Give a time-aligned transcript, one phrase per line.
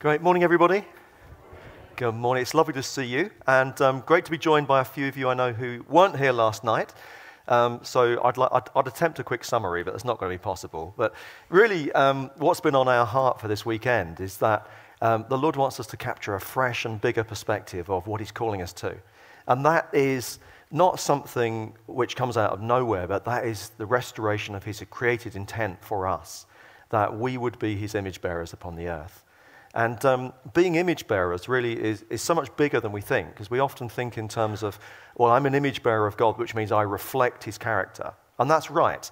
[0.00, 0.84] Great morning, everybody.
[1.96, 2.42] Good morning.
[2.42, 5.16] It's lovely to see you, and um, great to be joined by a few of
[5.16, 6.94] you I know who weren't here last night.
[7.48, 10.38] Um, so I'd, li- I'd, I'd, attempt a quick summary, but it's not going to
[10.38, 10.94] be possible.
[10.96, 11.14] But
[11.48, 14.68] really, um, what's been on our heart for this weekend is that
[15.02, 18.30] um, the Lord wants us to capture a fresh and bigger perspective of what He's
[18.30, 18.94] calling us to,
[19.48, 20.38] and that is
[20.70, 25.34] not something which comes out of nowhere, but that is the restoration of His created
[25.34, 26.46] intent for us,
[26.90, 29.24] that we would be His image bearers upon the earth.
[29.74, 33.50] And um, being image bearers really is, is so much bigger than we think, because
[33.50, 34.78] we often think in terms of,
[35.16, 38.12] well, I'm an image bearer of God, which means I reflect his character.
[38.38, 39.10] And that's right.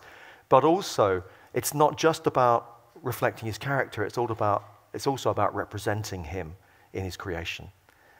[0.49, 1.23] But also,
[1.53, 2.73] it's not just about
[3.03, 6.57] reflecting his character, it's, all about, it's also about representing him
[6.93, 7.69] in his creation.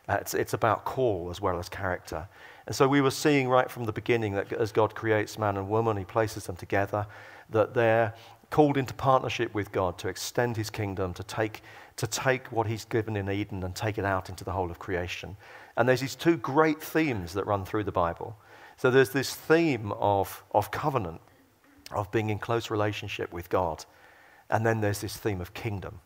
[0.09, 2.29] Uh, it's, it's about call as well as character.
[2.67, 5.69] And so we were seeing right from the beginning that as God creates man and
[5.69, 7.07] woman, he places them together,
[7.51, 8.13] that they're
[8.51, 11.63] called into partnership with God to extend his kingdom, to take
[11.97, 14.79] to take what he's given in Eden and take it out into the whole of
[14.79, 15.37] creation.
[15.77, 18.37] And there's these two great themes that run through the Bible.
[18.77, 21.21] So there's this theme of, of covenant,
[21.93, 23.85] of being in close relationship with God.
[24.51, 26.01] And then there's this theme of kingdom,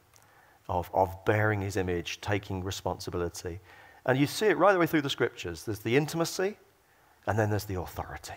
[0.69, 3.59] of, of bearing his image, taking responsibility.
[4.07, 5.65] And you see it right the way through the scriptures.
[5.65, 6.57] There's the intimacy,
[7.27, 8.35] and then there's the authority.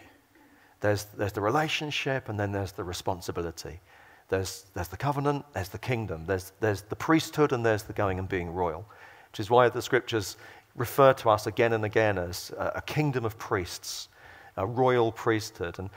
[0.81, 3.79] There's, there's the relationship, and then there's the responsibility.
[4.33, 8.17] There's, there's the covenant, there's the kingdom, there's, there's the priesthood, and there's the going
[8.17, 8.83] and being royal,
[9.29, 10.37] which is why the scriptures
[10.75, 14.09] refer to us again and again as a, kingdom of priests,
[14.57, 15.77] a royal priesthood.
[15.77, 15.91] And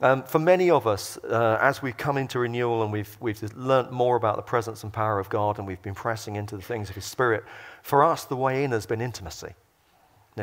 [0.00, 3.90] um, for many of us, uh, as we've come into renewal and we've, we've learnt
[3.90, 6.90] more about the presence and power of God and we've been pressing into the things
[6.90, 7.42] of His Spirit,
[7.82, 9.52] for us, the way in has been intimacy.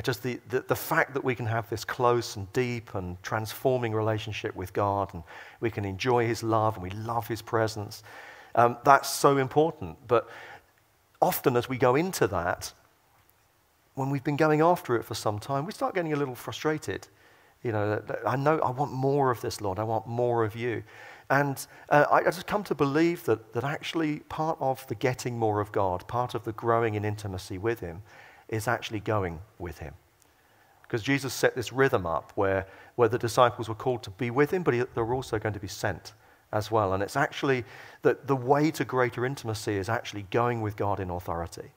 [0.02, 3.94] Just the, the, the, fact that we can have this close and deep and transforming
[3.94, 5.24] relationship with God and
[5.60, 8.04] we can enjoy His love and we love His presence,
[8.56, 9.98] um, that's so important.
[10.08, 10.30] But
[11.22, 12.74] often as we go into that,
[13.96, 17.08] when we've been going after it for some time, we start getting a little frustrated.
[17.64, 19.80] You know, I know I want more of this, Lord.
[19.80, 20.84] I want more of you.
[21.30, 25.38] And uh, I, I just come to believe that, that actually part of the getting
[25.38, 28.04] more of God, part of the growing in intimacy with Him,
[28.50, 29.94] is actually going with him.
[30.84, 32.66] Because Jesus set this rhythm up where,
[32.96, 35.54] where the disciples were called to be with him, but he, they were also going
[35.54, 36.14] to be sent
[36.54, 36.94] as well.
[36.94, 37.66] And it's actually
[38.04, 41.72] that the way to greater intimacy is actually going with God in authority.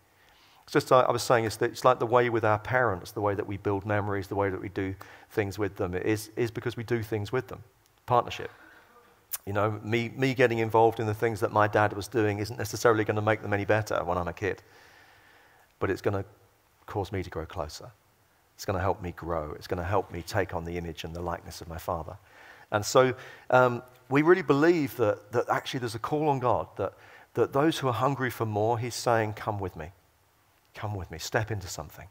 [0.63, 3.35] It's just, I was saying, it's, it's like the way with our parents, the way
[3.35, 4.95] that we build memories, the way that we do
[5.31, 7.65] things with them, is, is because we do things with them.
[8.07, 8.53] Partnership.
[9.45, 12.57] You know, me, me getting involved in the things that my dad was doing isn't
[12.57, 14.63] necessarily going to make them any better when I'm a kid,
[15.81, 16.25] but it's going to
[16.91, 17.91] cause me to grow closer.
[18.57, 19.53] It's going to help me grow.
[19.53, 22.19] It's going to help me take on the image and the likeness of my Father.
[22.73, 23.15] And so
[23.49, 26.93] um, we really believe that, that actually there's a call on God that,
[27.35, 29.93] that those who are hungry for more, He's saying, Come with me.
[30.75, 31.19] Come with me.
[31.19, 32.07] Step into something.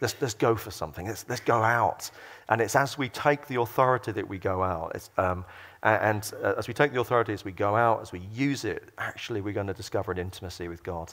[0.00, 1.06] Let's, let's go for something.
[1.06, 2.10] Let's, let's go out.
[2.48, 5.08] And it's as we take the authority that we go out.
[5.16, 5.44] Um,
[5.82, 8.90] and uh, as we take the authority as we go out, as we use it,
[8.98, 11.12] actually we're going to discover an intimacy with God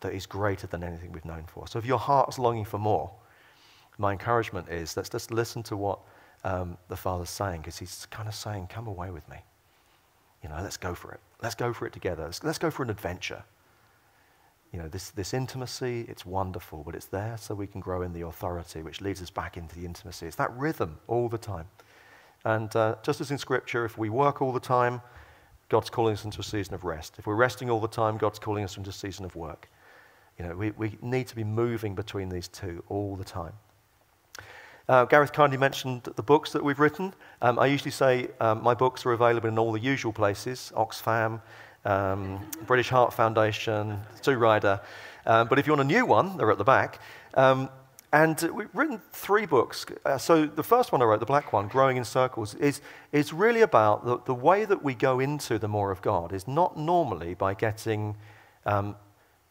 [0.00, 1.66] that is greater than anything we've known for.
[1.66, 3.10] So if your heart's longing for more,
[3.98, 6.00] my encouragement is let's just listen to what
[6.44, 9.36] um, the Father's saying, because he's kind of saying, Come away with me.
[10.42, 11.20] You know, let's go for it.
[11.42, 12.24] Let's go for it together.
[12.24, 13.42] Let's, let's go for an adventure.
[14.72, 18.12] You know, this, this intimacy, it's wonderful, but it's there so we can grow in
[18.12, 20.26] the authority, which leads us back into the intimacy.
[20.26, 21.66] It's that rhythm all the time.
[22.44, 25.02] And uh, just as in Scripture, if we work all the time,
[25.68, 27.16] God's calling us into a season of rest.
[27.18, 29.68] If we're resting all the time, God's calling us into a season of work.
[30.40, 33.52] You know, we, we need to be moving between these two all the time.
[34.88, 37.12] Uh, Gareth kindly mentioned the books that we've written.
[37.42, 41.42] Um, I usually say um, my books are available in all the usual places Oxfam,
[41.84, 44.80] um, British Heart Foundation, Sue Ryder.
[45.26, 47.00] Um, but if you want a new one, they're at the back.
[47.34, 47.68] Um,
[48.10, 49.84] and we've written three books.
[50.06, 52.80] Uh, so the first one I wrote, the black one, Growing in Circles, is,
[53.12, 56.48] is really about the, the way that we go into the more of God is
[56.48, 58.16] not normally by getting
[58.64, 58.96] um,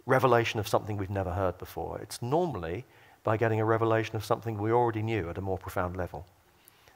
[0.09, 1.99] revelation of something we've never heard before.
[1.99, 2.85] It's normally
[3.23, 6.25] by getting a revelation of something we already knew at a more profound level.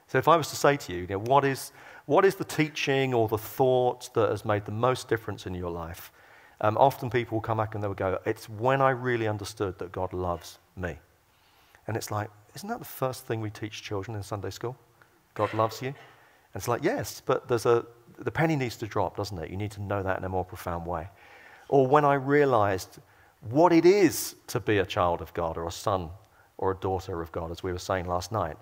[0.08, 1.72] So if I was to say to you, you know, what, is,
[2.06, 5.72] what is the teaching or the thought that has made the most difference in your
[5.72, 6.12] life?
[6.62, 9.80] Um, often people will come back and they will go, it's when I really understood
[9.80, 10.98] that God loves me.
[11.88, 14.76] And it's like, isn't that the first thing we teach children in Sunday school?
[15.34, 15.90] God loves you.
[15.90, 17.86] And it's like, yes, but there's a,
[18.18, 19.50] the penny needs to drop, doesn't it?
[19.50, 21.10] You need to know that in a more profound way
[21.70, 23.00] or when I realized
[23.50, 26.10] what it is to be a child of God or a son
[26.58, 28.58] or a daughter of God, as we were saying last night.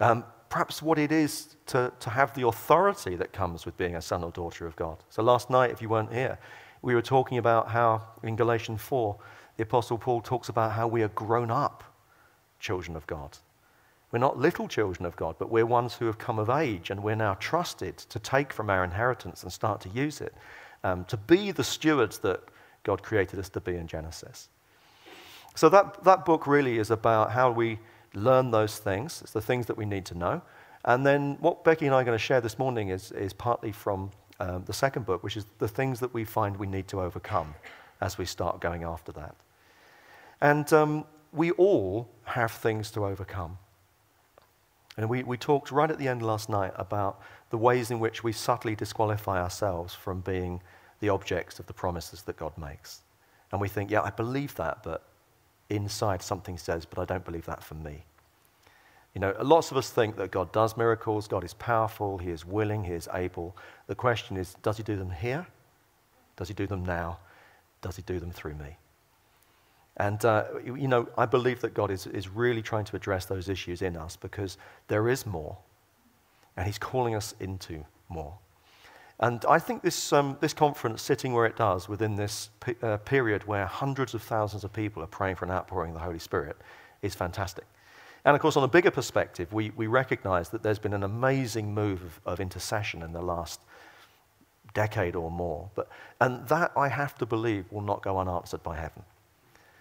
[0.00, 4.02] Um, perhaps what it is to, to have the authority that comes with being a
[4.02, 4.98] son or daughter of God.
[5.10, 6.38] So last night, if you weren't here,
[6.82, 9.16] We were talking about how in Galatians 4,
[9.56, 11.82] the Apostle Paul talks about how we are grown up
[12.60, 13.36] children of God.
[14.12, 17.02] We're not little children of God, but we're ones who have come of age and
[17.02, 20.34] we're now trusted to take from our inheritance and start to use it,
[20.84, 22.40] um, to be the stewards that
[22.82, 24.48] God created us to be in Genesis.
[25.54, 27.78] So that, that book really is about how we
[28.14, 29.20] learn those things.
[29.22, 30.42] It's the things that we need to know.
[30.84, 33.72] And then what Becky and I are going to share this morning is, is partly
[33.72, 34.10] from
[34.40, 37.54] um, the second book, which is the things that we find we need to overcome
[38.00, 39.34] as we start going after that.
[40.40, 43.58] And um, we all have things to overcome.
[44.96, 48.22] And we, we talked right at the end last night about the ways in which
[48.22, 50.60] we subtly disqualify ourselves from being
[51.00, 53.02] the objects of the promises that God makes.
[53.52, 55.04] And we think, yeah, I believe that, but
[55.70, 58.04] inside something says, but I don't believe that for me.
[59.14, 62.44] You know, lots of us think that God does miracles, God is powerful, He is
[62.44, 63.56] willing, He is able.
[63.86, 65.46] The question is, does He do them here?
[66.36, 67.18] Does He do them now?
[67.80, 68.76] Does He do them through me?
[69.96, 73.48] And, uh, you know, I believe that God is, is really trying to address those
[73.48, 74.56] issues in us because
[74.86, 75.56] there is more.
[76.58, 78.34] And He's calling us into more.
[79.20, 82.96] And I think this, um, this conference, sitting where it does within this pe- uh,
[82.98, 86.18] period where hundreds of thousands of people are praying for an outpouring of the Holy
[86.18, 86.56] Spirit,
[87.02, 87.64] is fantastic.
[88.24, 91.72] And of course, on a bigger perspective, we, we recognize that there's been an amazing
[91.72, 93.60] move of, of intercession in the last
[94.74, 95.70] decade or more.
[95.74, 95.88] But,
[96.20, 99.02] and that, I have to believe, will not go unanswered by heaven.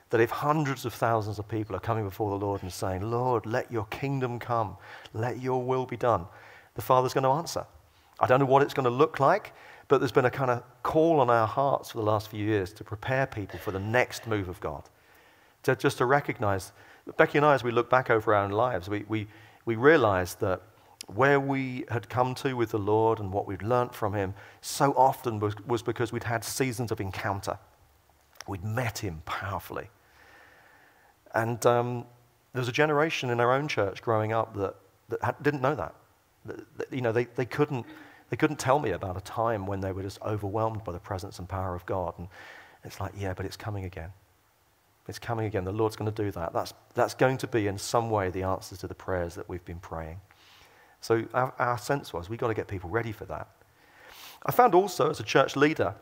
[0.09, 3.45] That if hundreds of thousands of people are coming before the Lord and saying, Lord,
[3.45, 4.77] let your kingdom come,
[5.13, 6.25] let your will be done,
[6.77, 7.65] the Father's going to answer.
[8.19, 9.51] I don't know what it's going to look like,
[9.87, 12.71] but there's been a kind of call on our hearts for the last few years
[12.73, 14.83] to prepare people for the next move of God.
[15.63, 16.71] To, just to recognize,
[17.17, 19.27] Becky and I, as we look back over our own lives, we, we,
[19.65, 20.61] we realized that
[21.07, 24.93] where we had come to with the Lord and what we'd learnt from Him so
[24.93, 27.57] often was, was because we'd had seasons of encounter.
[28.47, 29.89] We'd met Him powerfully.
[31.33, 32.05] And um,
[32.53, 34.75] there was a generation in our own church growing up that,
[35.09, 35.95] that didn't know that.
[36.91, 37.85] You know, they, they, couldn't,
[38.29, 41.39] they couldn't tell me about a time when they were just overwhelmed by the presence
[41.39, 42.13] and power of God.
[42.17, 42.27] And
[42.83, 44.11] it's like, yeah, but it's coming again.
[45.07, 45.63] It's coming again.
[45.63, 46.53] The Lord's going to do that.
[46.53, 49.63] That's, that's going to be, in some way, the answer to the prayers that we've
[49.63, 50.19] been praying.
[51.01, 53.47] So our, our sense was we've got to get people ready for that.
[54.45, 55.95] I found also, as a church leader,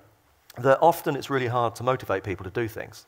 [0.58, 3.06] that often it's really hard to motivate people to do things.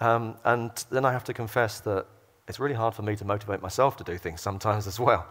[0.00, 2.06] Um, and then I have to confess that
[2.48, 5.26] it's really hard for me to motivate myself to do things sometimes as well.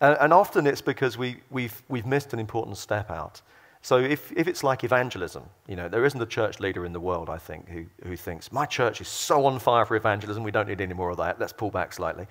[0.00, 3.42] And, and often it's because we, we've, we've missed an important step out.
[3.82, 7.00] So if, if it's like evangelism, you know, there isn't a church leader in the
[7.00, 10.50] world, I think, who, who thinks, my church is so on fire for evangelism, we
[10.50, 11.40] don't need any more of that.
[11.40, 12.26] Let's pull back slightly.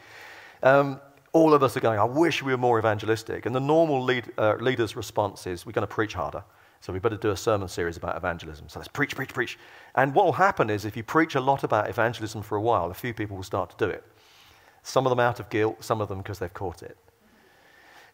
[0.62, 1.02] Um,
[1.32, 3.46] all of us are going, I wish we were more evangelistic.
[3.46, 6.44] And the normal lead, uh, leader's response is, we're going to preach harder.
[6.82, 8.70] So we better do a sermon series about evangelism.
[8.70, 9.60] So let's preach, preach, preach.
[9.96, 12.90] And what will happen is if you preach a lot about evangelism for a while,
[12.90, 14.04] a few people will start to do it.
[14.84, 16.98] Some of them out of guilt, some of them because they've caught it.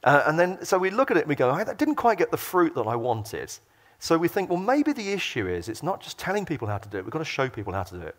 [0.06, 2.30] Uh, and then, so we look at it and we go, I didn't quite get
[2.30, 3.52] the fruit that I wanted.
[3.98, 6.88] So we think, well, maybe the issue is it's not just telling people how to
[6.88, 8.16] do it, we've got to show people how to do it.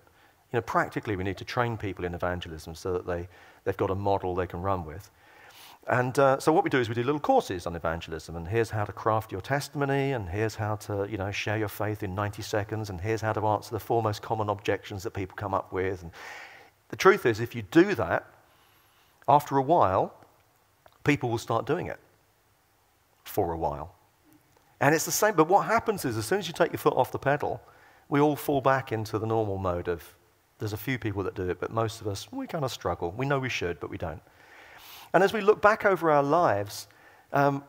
[0.52, 3.28] You know, practically, we need to train people in evangelism so that they,
[3.64, 5.10] they've got a model they can run with.
[5.88, 8.70] And uh, so what we do is we do little courses on evangelism, and here's
[8.70, 12.16] how to craft your testimony, and here's how to, you know, share your faith in
[12.16, 15.54] 90 seconds, and here's how to answer the four most common objections that people come
[15.54, 16.02] up with.
[16.02, 16.10] And
[16.88, 18.26] the truth is, if you do that,
[19.28, 20.12] after a while,
[21.06, 22.00] people will start doing it
[23.24, 23.94] for a while.
[24.80, 26.94] And it's the same, but what happens is as soon as you take your foot
[26.94, 27.62] off the pedal,
[28.08, 30.14] we all fall back into the normal mode of
[30.58, 33.12] there's a few people that do it, but most of us, we kind of struggle.
[33.16, 34.22] We know we should, but we don't.
[35.12, 36.88] And as we look back over our lives,
[37.32, 37.62] um,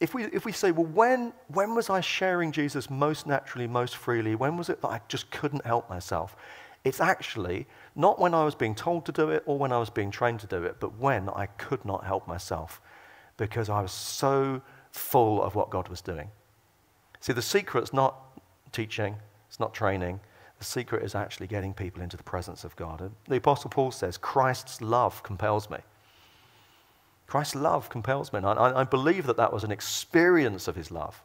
[0.00, 3.96] if, we, if we say, well, when, when was I sharing Jesus most naturally, most
[3.96, 4.34] freely?
[4.34, 6.36] When was it that I just couldn't help myself?
[6.84, 9.90] It's actually not when I was being told to do it or when I was
[9.90, 12.80] being trained to do it, but when I could not help myself
[13.36, 14.60] because I was so
[14.90, 16.30] full of what God was doing.
[17.20, 18.16] See, the secret's not
[18.70, 19.16] teaching,
[19.48, 20.20] it's not training.
[20.58, 23.00] The secret is actually getting people into the presence of God.
[23.00, 25.78] And the Apostle Paul says, Christ's love compels me.
[27.26, 28.44] Christ's love compels men.
[28.44, 31.22] I, I believe that that was an experience of his love.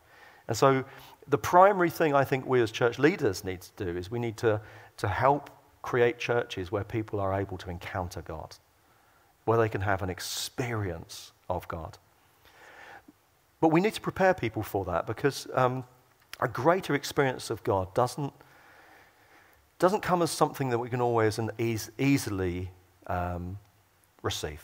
[0.48, 0.84] And so,
[1.28, 4.36] the primary thing I think we as church leaders need to do is we need
[4.38, 4.60] to,
[5.00, 5.50] to help
[5.82, 8.58] create churches where people are able to encounter God,
[9.46, 11.98] where they can have an experience of God.
[13.62, 15.86] But we need to prepare people for that because um,
[16.42, 18.34] a greater experience of God doesn't,
[19.80, 22.70] doesn't come as something that we can always and eas- easily
[23.08, 23.58] um,
[24.22, 24.62] receive.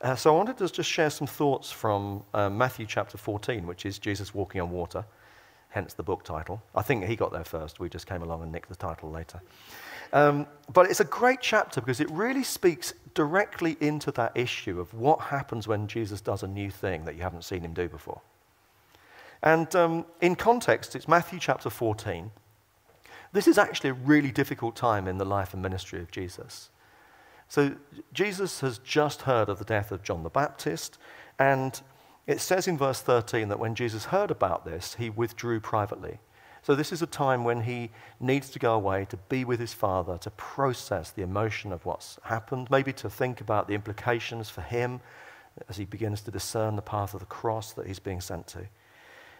[0.00, 3.84] Uh, so I wanted to just share some thoughts from uh, Matthew chapter 14, which
[3.84, 5.04] is Jesus walking on water.
[5.72, 6.62] Hence the book title.
[6.74, 7.80] I think he got there first.
[7.80, 9.40] We just came along and nicked the title later.
[10.12, 14.92] Um, but it's a great chapter because it really speaks directly into that issue of
[14.92, 18.20] what happens when Jesus does a new thing that you haven't seen him do before.
[19.42, 22.30] And um, in context, it's Matthew chapter 14.
[23.32, 26.68] This is actually a really difficult time in the life and ministry of Jesus.
[27.48, 27.74] So,
[28.12, 30.98] Jesus has just heard of the death of John the Baptist,
[31.38, 31.80] and
[32.26, 36.18] it says in verse 13 that when Jesus heard about this, he withdrew privately.
[36.62, 39.74] So, this is a time when he needs to go away to be with his
[39.74, 44.60] Father, to process the emotion of what's happened, maybe to think about the implications for
[44.60, 45.00] him
[45.68, 48.60] as he begins to discern the path of the cross that he's being sent to.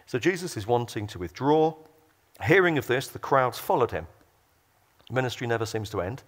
[0.05, 1.73] So, Jesus is wanting to withdraw.
[2.43, 4.07] Hearing of this, the crowds followed him.
[5.09, 6.23] Ministry never seems to end.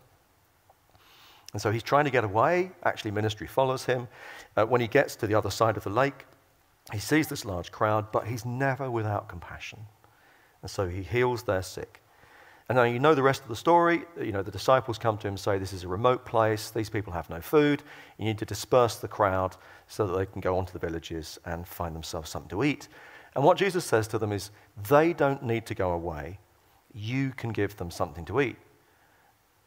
[1.52, 2.72] And so he's trying to get away.
[2.84, 4.10] Actually, ministry follows him.
[4.58, 6.26] Uh, when he gets to the other side of the lake,
[6.92, 9.80] he sees this large crowd, but he's never without compassion.
[10.62, 12.02] And so he heals their sick.
[12.68, 14.06] And now you know the rest of the story.
[14.20, 16.72] You know, the disciples come to him and say, This is a remote place.
[16.72, 17.84] These people have no food.
[18.18, 19.56] You need to disperse the crowd
[19.88, 22.88] so that they can go on to the villages and find themselves something to eat.
[23.36, 24.50] And what Jesus says to them is,
[24.90, 26.40] They don't need to go away.
[26.92, 28.58] You can give them something to eat.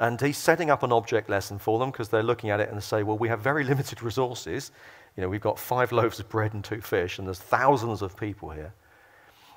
[0.00, 2.76] And he's setting up an object lesson for them because they're looking at it and
[2.76, 4.72] they say, Well, we have very limited resources.
[5.18, 8.16] You know, we've got five loaves of bread and two fish, and there's thousands of
[8.16, 8.72] people here.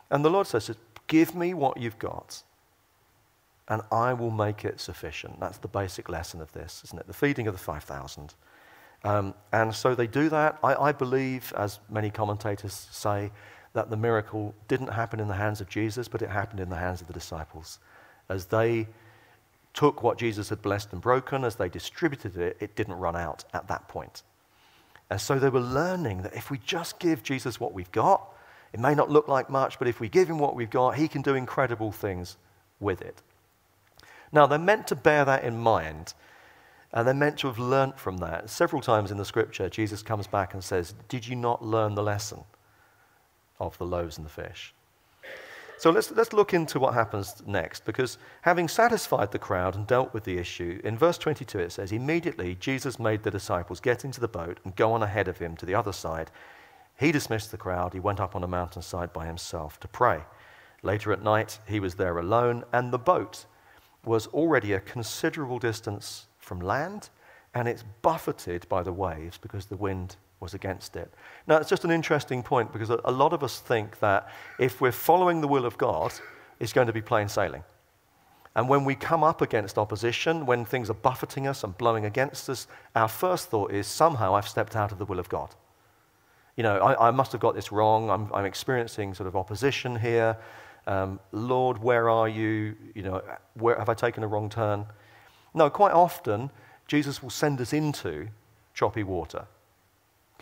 [0.09, 0.71] And the Lord says,
[1.05, 2.41] Give me what you've got,
[3.67, 5.39] and I will make it sufficient.
[5.39, 7.05] That's the basic lesson of this, isn't it?
[7.05, 8.33] The feeding of the 5,000.
[9.03, 10.57] Um, and so they do that.
[10.63, 13.29] I, I believe, as many commentators say,
[13.73, 16.75] that the miracle didn't happen in the hands of Jesus, but it happened in the
[16.75, 17.77] hands of the disciples.
[18.29, 18.87] As they
[19.75, 23.43] took what Jesus had blessed and broken, as they distributed it, it didn't run out
[23.53, 24.23] at that point.
[25.11, 28.29] And so they were learning that if we just give Jesus what we've got,
[28.71, 31.09] it may not look like much, but if we give him what we've got, he
[31.09, 32.37] can do incredible things
[32.79, 33.21] with it.
[34.31, 36.13] Now, they're meant to bear that in mind,
[36.93, 38.49] and they're meant to have learnt from that.
[38.49, 42.03] Several times in the scripture, Jesus comes back and says, Did you not learn the
[42.03, 42.45] lesson
[43.59, 44.73] of the loaves and the fish?
[45.81, 50.13] So let's, let's look into what happens next, because having satisfied the crowd and dealt
[50.13, 54.21] with the issue, in verse 22 it says, Immediately Jesus made the disciples get into
[54.21, 56.29] the boat and go on ahead of him to the other side
[57.01, 57.93] he dismissed the crowd.
[57.93, 60.21] He went up on a mountainside by himself to pray.
[60.83, 63.47] Later at night, he was there alone, and the boat
[64.05, 67.09] was already a considerable distance from land,
[67.55, 71.13] and it's buffeted by the waves because the wind was against it.
[71.47, 74.27] Now, it's just an interesting point because a lot of us think that
[74.59, 76.11] if we're following the will of God,
[76.59, 77.63] it's going to be plain sailing.
[78.55, 82.49] And when we come up against opposition, when things are buffeting us and blowing against
[82.49, 85.55] us, our first thought is somehow I've stepped out of the will of God
[86.55, 88.09] you know, I, I must have got this wrong.
[88.09, 90.37] I'm, I'm experiencing sort of opposition here.
[90.87, 92.75] Um, Lord, where are you?
[92.93, 93.21] You know,
[93.53, 94.85] where have I taken a wrong turn?
[95.53, 96.49] No, quite often,
[96.87, 98.27] Jesus will send us into
[98.73, 99.45] choppy water.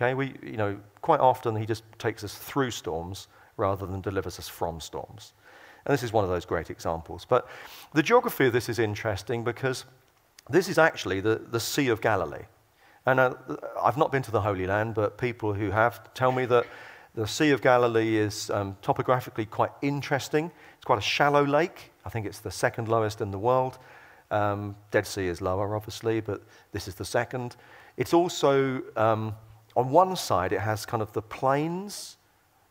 [0.02, 3.28] Okay, we, you know, quite often he just takes us through storms
[3.58, 5.34] rather than delivers us from storms.
[5.86, 7.26] And this is one of those great examples.
[7.26, 7.50] But
[7.94, 9.84] the geography of this is interesting because
[10.50, 12.46] this is actually the, the Sea of Galilee.
[13.06, 13.34] And uh,
[13.82, 16.66] I've not been to the Holy Land, but people who have tell me that
[17.14, 20.50] the Sea of Galilee is um, topographically quite interesting.
[20.78, 21.92] It's quite a shallow lake.
[22.06, 23.80] I think it's the second lowest in the world.
[24.32, 26.42] Um, Dead Sea is lower, obviously, but
[26.72, 27.58] this is the second.
[27.98, 29.36] It's also, um,
[29.80, 32.18] on one side, it has kind of the plains,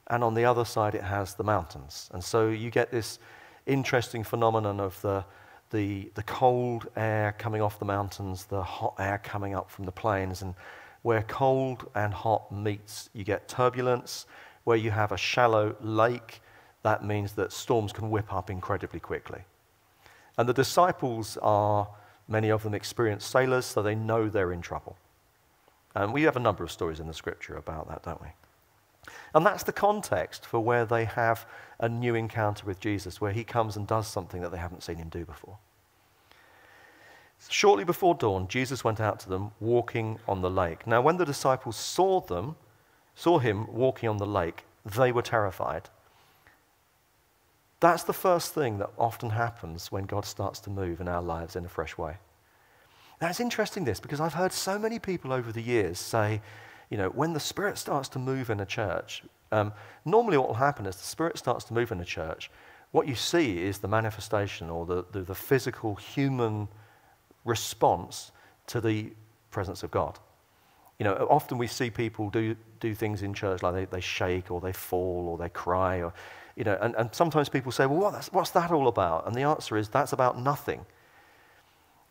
[0.08, 2.10] and on the other side, it has the mountains.
[2.12, 3.18] And so you get this
[3.66, 5.24] interesting phenomenon of the
[5.70, 9.92] the, the cold air coming off the mountains, the hot air coming up from the
[9.92, 10.42] plains.
[10.42, 10.54] And
[11.02, 14.26] where cold and hot meets, you get turbulence.
[14.64, 16.40] Where you have a shallow lake,
[16.82, 19.42] that means that storms can whip up incredibly quickly.
[20.36, 21.88] And the disciples are,
[22.28, 24.96] many of them, experienced sailors, so they know they're in trouble.
[25.98, 28.28] And we have a number of stories in the scripture about that, don't we?
[29.34, 31.44] And that's the context for where they have
[31.80, 34.96] a new encounter with Jesus, where he comes and does something that they haven't seen
[34.96, 35.58] him do before.
[37.48, 40.86] Shortly before dawn, Jesus went out to them walking on the lake.
[40.86, 42.54] Now, when the disciples saw them,
[43.16, 45.88] saw him walking on the lake, they were terrified.
[47.80, 51.56] That's the first thing that often happens when God starts to move in our lives
[51.56, 52.18] in a fresh way.
[53.20, 56.40] Now, it's interesting this because I've heard so many people over the years say,
[56.90, 59.72] you know, when the Spirit starts to move in a church, um,
[60.04, 62.50] normally what will happen is the Spirit starts to move in a church.
[62.92, 66.68] What you see is the manifestation or the, the, the physical human
[67.44, 68.32] response
[68.68, 69.12] to the
[69.50, 70.18] presence of God.
[70.98, 74.50] You know, often we see people do, do things in church like they, they shake
[74.50, 76.02] or they fall or they cry.
[76.02, 76.12] Or
[76.56, 79.26] You know, and, and sometimes people say, well, what, what's that all about?
[79.26, 80.84] And the answer is that's about nothing.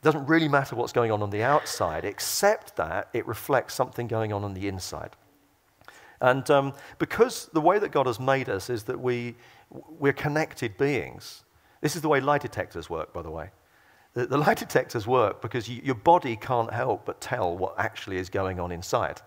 [0.08, 4.32] Doesn't really matter what's going on on the outside, except that it reflects something going
[4.32, 5.18] on on the inside.
[6.22, 9.36] And um, because the way that God has made us is that we,
[9.70, 11.44] we're connected beings.
[11.82, 13.50] This is the way lie detectors work, by the way.
[14.14, 18.16] The, the lie detectors work because you, your body can't help but tell what actually
[18.16, 19.22] is going on inside.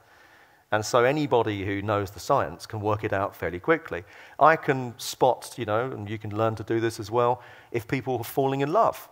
[0.72, 4.02] And so anybody who knows the science can work it out fairly quickly.
[4.38, 7.86] I can spot, you know, and you can learn to do this as well, if
[7.86, 9.10] people are falling in love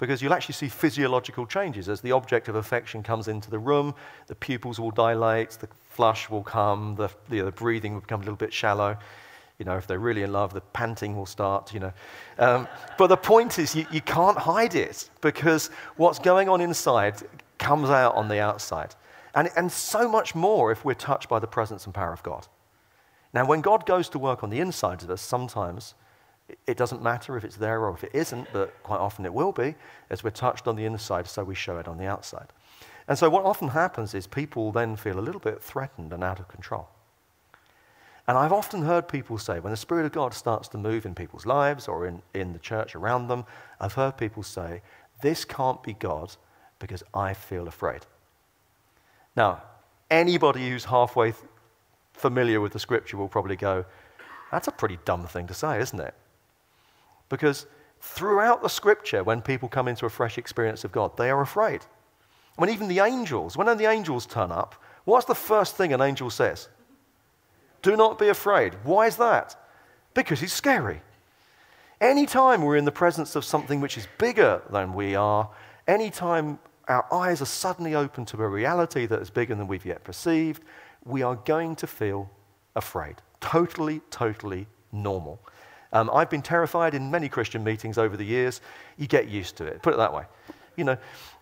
[0.00, 1.88] because you'll actually see physiological changes.
[1.88, 3.94] As the object of affection comes into the room,
[4.28, 8.20] the pupils will dilate, the flush will come, the, you know, the breathing will become
[8.20, 8.96] a little bit shallow.
[9.58, 11.92] You know, if they're really in love, the panting will start, you know.
[12.38, 12.66] Um,
[12.96, 17.16] but the point is, you, you can't hide it because what's going on inside
[17.58, 18.94] comes out on the outside.
[19.34, 22.48] And, and so much more if we're touched by the presence and power of God.
[23.34, 25.94] Now, when God goes to work on the insides of us, sometimes
[26.66, 29.52] it doesn't matter if it's there or if it isn't, but quite often it will
[29.52, 29.74] be,
[30.10, 32.48] as we're touched on the inside, so we show it on the outside.
[33.08, 36.38] And so what often happens is people then feel a little bit threatened and out
[36.38, 36.88] of control.
[38.26, 41.16] And I've often heard people say, when the Spirit of God starts to move in
[41.16, 43.44] people's lives or in, in the church around them,
[43.80, 44.82] I've heard people say,
[45.22, 46.36] This can't be God
[46.78, 48.02] because I feel afraid.
[49.34, 49.62] Now,
[50.10, 51.42] anybody who's halfway th-
[52.12, 53.84] familiar with the scripture will probably go,
[54.52, 56.14] That's a pretty dumb thing to say, isn't it?
[57.30, 57.66] Because
[58.02, 61.80] throughout the scripture, when people come into a fresh experience of God, they are afraid.
[62.56, 66.28] When even the angels, when the angels turn up, what's the first thing an angel
[66.28, 66.68] says?
[67.80, 68.74] Do not be afraid.
[68.84, 69.56] Why is that?
[70.12, 71.00] Because he's scary.
[72.00, 75.48] Anytime we're in the presence of something which is bigger than we are,
[75.86, 76.58] anytime
[76.88, 80.62] our eyes are suddenly open to a reality that is bigger than we've yet perceived,
[81.04, 82.30] we are going to feel
[82.74, 83.16] afraid.
[83.40, 85.40] Totally, totally normal.
[85.92, 88.60] Um, I've been terrified in many Christian meetings over the years.
[88.96, 89.82] You get used to it.
[89.82, 90.24] Put it that way.
[90.76, 90.96] You know,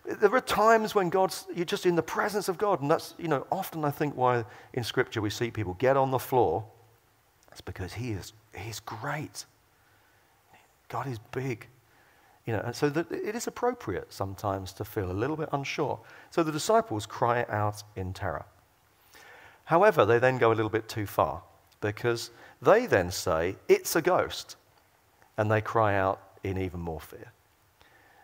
[0.05, 2.81] there are times when God's, you're just in the presence of God.
[2.81, 6.11] And that's, you know, often I think why in Scripture we see people get on
[6.11, 6.64] the floor.
[7.53, 9.44] It's because He is, He's great.
[10.88, 11.66] God is big.
[12.46, 16.01] You know, and so that it is appropriate sometimes to feel a little bit unsure.
[16.31, 18.46] So the disciples cry out in terror.
[19.64, 21.42] However, they then go a little bit too far
[21.83, 24.57] because they then say, It's a ghost.
[25.37, 27.33] And they cry out in even more fear.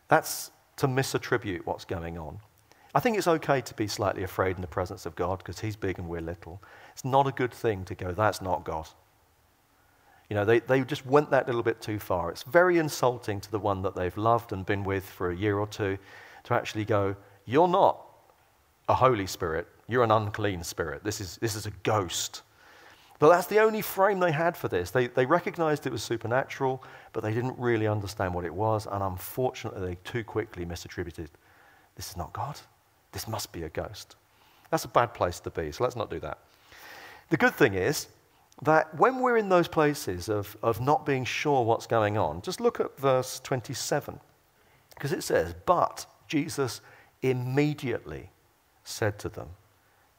[0.08, 2.38] That's to misattribute what's going on.
[2.94, 5.76] I think it's okay to be slightly afraid in the presence of God because He's
[5.76, 6.60] big and we're little.
[6.92, 8.88] It's not a good thing to go, That's not God.
[10.30, 12.30] You know, they, they just went that little bit too far.
[12.30, 15.58] It's very insulting to the one that they've loved and been with for a year
[15.58, 15.98] or two
[16.44, 18.00] to actually go, You're not
[18.88, 21.04] a Holy Spirit, you're an unclean spirit.
[21.04, 22.42] This is, this is a ghost.
[23.18, 24.90] But that's the only frame they had for this.
[24.90, 29.02] They, they recognized it was supernatural, but they didn't really understand what it was, and
[29.02, 31.28] unfortunately, they too quickly misattributed.
[31.94, 32.58] This is not God.
[33.12, 34.16] This must be a ghost.
[34.70, 36.38] That's a bad place to be, so let's not do that.
[37.30, 38.08] The good thing is
[38.62, 42.60] that when we're in those places of, of not being sure what's going on, just
[42.60, 44.18] look at verse 27,
[44.90, 46.80] because it says, But Jesus
[47.22, 48.30] immediately
[48.82, 49.50] said to them,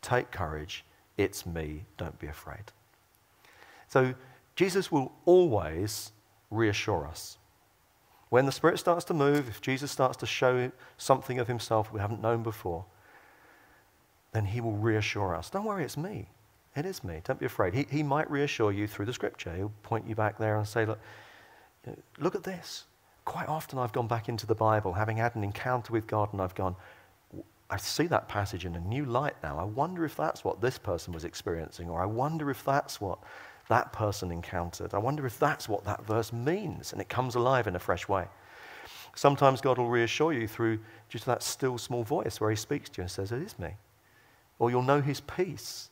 [0.01, 0.85] Take courage,
[1.17, 2.71] it's me, don't be afraid.
[3.95, 4.13] So
[4.57, 6.11] Jesus will always
[6.51, 7.37] reassure us.
[8.27, 12.01] When the Spirit starts to move, if Jesus starts to show something of himself we
[12.01, 12.83] haven't known before,
[14.33, 15.49] then he will reassure us.
[15.49, 16.27] Don't worry, it's me.
[16.75, 17.21] It is me.
[17.23, 17.73] Don't be afraid.
[17.73, 19.55] He, he might reassure you through the scripture.
[19.55, 20.99] He'll point you back there and say, look,
[22.19, 22.83] look at this.
[23.23, 26.41] Quite often I've gone back into the Bible, having had an encounter with God, and
[26.41, 26.75] I've gone,
[27.69, 29.57] I see that passage in a new light now.
[29.57, 33.19] I wonder if that's what this person was experiencing, or I wonder if that's what
[33.67, 34.93] that person encountered.
[34.93, 38.07] I wonder if that's what that verse means, and it comes alive in a fresh
[38.07, 38.27] way.
[39.15, 42.97] Sometimes God will reassure you through just that still small voice where He speaks to
[42.97, 43.71] you and says, It is me.
[44.59, 45.89] Or you'll know His peace,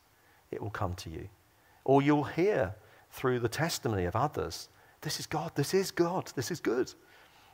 [0.51, 1.29] it will come to you.
[1.85, 2.75] Or you'll hear
[3.11, 4.69] through the testimony of others,
[5.01, 6.93] This is God, this is God, this is good.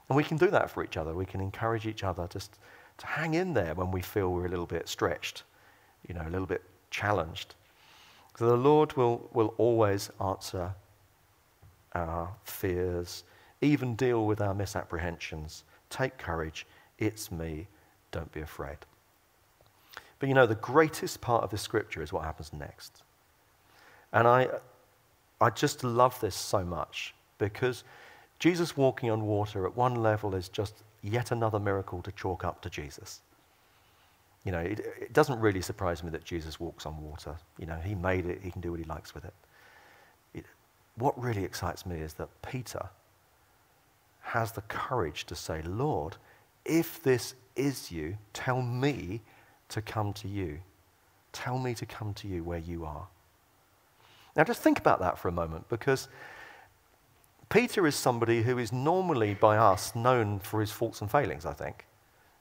[0.10, 1.14] And we can do that for each other.
[1.14, 2.58] We can encourage each other just
[2.98, 5.44] to hang in there when we feel we're a little bit stretched,
[6.08, 7.56] you know, a little bit challenged.
[8.40, 10.74] So the Lord will, will always answer
[11.94, 13.26] our fears,
[13.60, 15.66] even deal with our misapprehensions.
[15.90, 16.66] Take courage.
[17.00, 17.68] It's me.
[18.12, 18.78] Don't be afraid.
[20.20, 23.04] But you know, the greatest part of the scripture is what happens next.
[24.14, 24.48] And I,
[25.42, 27.84] I just love this so much because
[28.40, 32.62] Jesus walking on water at one level is just yet another miracle to chalk up
[32.62, 33.20] to Jesus.
[34.46, 37.36] You know, it, it, doesn't really surprise me that Jesus walks on water.
[37.58, 39.34] You know, he made it, he can do what he likes with it.
[40.34, 40.46] it.
[40.96, 42.90] what really excites me is that Peter
[44.22, 46.16] has the courage to say, Lord,
[46.66, 49.22] if this is you, tell me
[49.70, 50.60] to come to you.
[51.32, 53.08] Tell me to come to you where you are.
[54.36, 56.08] Now, just think about that for a moment because
[57.50, 61.54] Peter is somebody who is normally by us known for his faults and failings, I
[61.54, 61.86] think.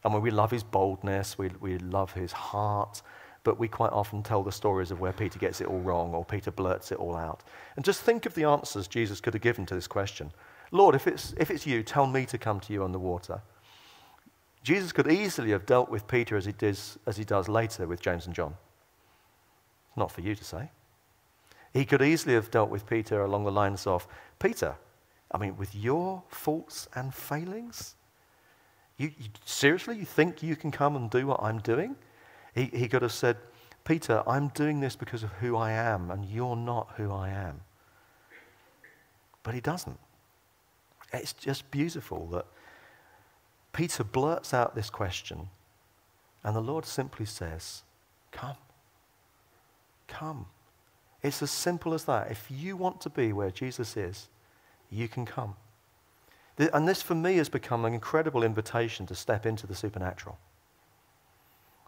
[0.05, 3.03] I mean, we love his boldness, we, we love his heart,
[3.43, 6.25] but we quite often tell the stories of where Peter gets it all wrong or
[6.25, 7.43] Peter blurts it all out.
[7.77, 10.33] And just think of the answers Jesus could have given to this question
[10.71, 13.41] Lord, if it's, if it's you, tell me to come to you on the water.
[14.63, 18.01] Jesus could easily have dealt with Peter as he, does, as he does later with
[18.01, 18.55] James and John.
[19.97, 20.71] Not for you to say.
[21.73, 24.07] He could easily have dealt with Peter along the lines of
[24.39, 24.75] Peter,
[25.31, 27.95] I mean, with your faults and failings?
[28.99, 31.97] You, you, seriously, you think you can come and do what I'm doing?
[32.55, 33.37] He, he could have said,
[33.85, 37.61] Peter, I'm doing this because of who I am, and you're not who I am.
[39.43, 39.99] But he doesn't.
[41.13, 42.45] It's just beautiful that
[43.73, 45.49] Peter blurts out this question,
[46.45, 47.83] and the Lord simply says,
[48.33, 48.57] Come.
[50.07, 50.47] Come.
[51.23, 52.31] It's as simple as that.
[52.31, 54.29] If you want to be where Jesus is,
[54.91, 55.55] you can come.
[56.59, 60.38] And this, for me, has become an incredible invitation to step into the supernatural.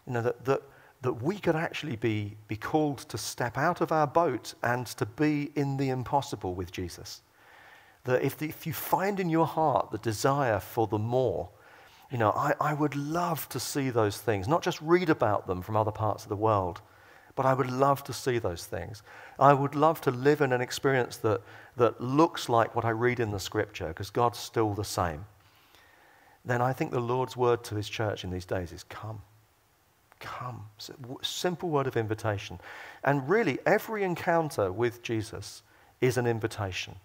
[0.07, 0.61] You know, that, that,
[1.01, 5.05] that we could actually be, be called to step out of our boat and to
[5.05, 7.21] be in the impossible with Jesus.
[8.05, 11.49] That if, the, if you find in your heart the desire for the more,
[12.09, 15.61] you know, I, I would love to see those things, not just read about them
[15.61, 16.81] from other parts of the world,
[17.35, 19.03] but I would love to see those things.
[19.39, 21.41] I would love to live in an experience that,
[21.77, 25.25] that looks like what I read in the scripture, because God's still the same.
[26.43, 29.21] Then I think the Lord's word to his church in these days is come.
[30.19, 30.65] Come.
[31.21, 32.59] Simple word of invitation.
[33.03, 35.63] And really, every encounter with Jesus
[35.99, 36.95] is an invitation.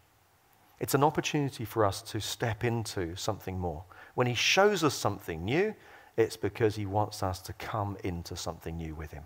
[0.81, 3.85] It's an opportunity for us to step into something more.
[4.15, 5.75] When he shows us something new,
[6.17, 9.25] it's because he wants us to come into something new with him.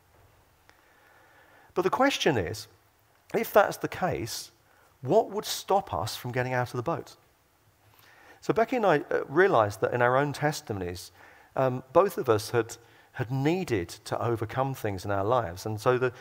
[1.75, 2.69] But the question is
[3.35, 4.51] if that's the case,
[5.03, 7.17] what would stop us from getting out of the boat?
[8.41, 11.13] So Becky and I uh, realized that in our own testimonies,
[11.57, 12.77] um, both of us had,
[13.13, 15.67] had needed to overcome things in our lives.
[15.67, 16.13] And so the,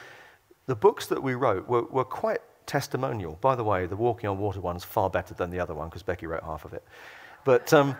[0.65, 3.37] the books that we wrote were, were quite testimonial.
[3.41, 5.89] By the way, the Walking on Water one is far better than the other one
[5.89, 6.83] because Becky wrote half of it.
[7.45, 7.95] But, um,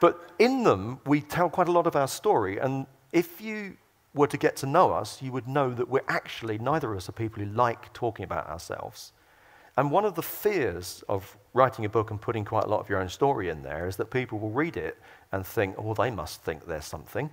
[0.00, 2.58] but in them, we tell quite a lot of our story.
[2.58, 3.76] And if you
[4.14, 7.08] were to get to know us, you would know that we're actually, neither of us
[7.08, 9.12] are people who like talking about ourselves.
[9.76, 12.88] And one of the fears of writing a book and putting quite a lot of
[12.88, 14.98] your own story in there is that people will read it
[15.32, 17.30] and think, oh, they must think there's something.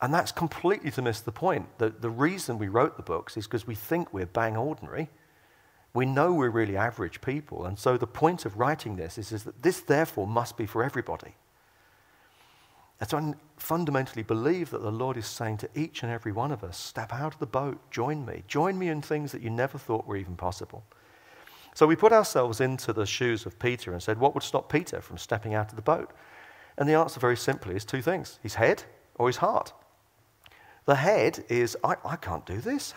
[0.00, 1.66] And that's completely to miss the point.
[1.78, 5.08] The, the reason we wrote the books is because we think we're bang ordinary.
[5.94, 7.64] We know we're really average people.
[7.64, 10.84] And so the point of writing this is, is that this, therefore, must be for
[10.84, 11.34] everybody.
[13.04, 16.64] So I fundamentally believe that the Lord is saying to each and every one of
[16.64, 18.42] us step out of the boat, join me.
[18.48, 20.82] Join me in things that you never thought were even possible.
[21.74, 25.02] So we put ourselves into the shoes of Peter and said, what would stop Peter
[25.02, 26.10] from stepping out of the boat?
[26.78, 28.84] And the answer, very simply, is two things his head
[29.16, 29.74] or his heart.
[30.86, 32.94] The head is, I, I can't do this.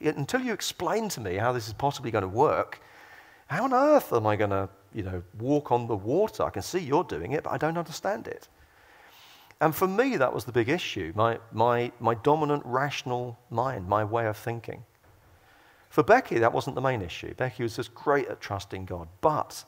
[0.00, 2.80] until you explain to me how this is possibly going to work,
[3.48, 6.44] how on earth am I going to you know, walk on the water?
[6.44, 8.48] I can see you're doing it, but I don't understand it.
[9.62, 14.02] And for me, that was the big issue my, my, my dominant rational mind, my
[14.02, 14.84] way of thinking.
[15.88, 17.32] For Becky, that wasn't the main issue.
[17.34, 19.62] Becky was just great at trusting God, but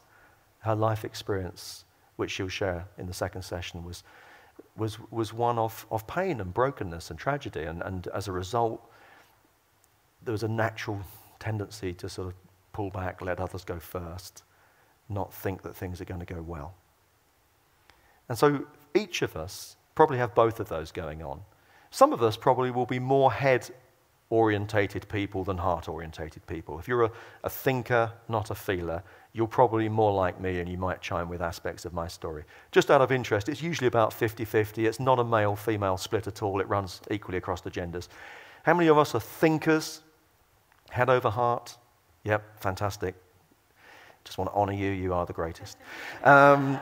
[0.61, 1.85] her life experience,
[2.17, 4.03] which she'll share in the second session, was,
[4.77, 7.63] was, was one of, of pain and brokenness and tragedy.
[7.63, 8.85] And, and as a result,
[10.25, 11.01] there was a natural
[11.39, 12.35] tendency to sort of
[12.73, 14.43] pull back, let others go first,
[15.09, 16.75] not think that things are going to go well.
[18.29, 21.41] And so each of us probably have both of those going on.
[21.91, 23.71] Some of us probably will be more head
[24.31, 26.79] orientated people than heart orientated people.
[26.79, 27.11] If you're a,
[27.45, 29.03] a, thinker, not a feeler,
[29.33, 32.45] you're probably more like me and you might chime with aspects of my story.
[32.73, 34.87] Just out of interest, it's usually about 50 50.
[34.87, 38.09] It's not a male female split at all, it runs equally across the genders.
[38.65, 40.01] How many of us are thinkers,
[40.91, 41.77] head over heart?
[42.25, 43.15] Yep, fantastic.
[44.25, 45.77] Just want to honor you, you are the greatest.
[46.25, 46.81] Um,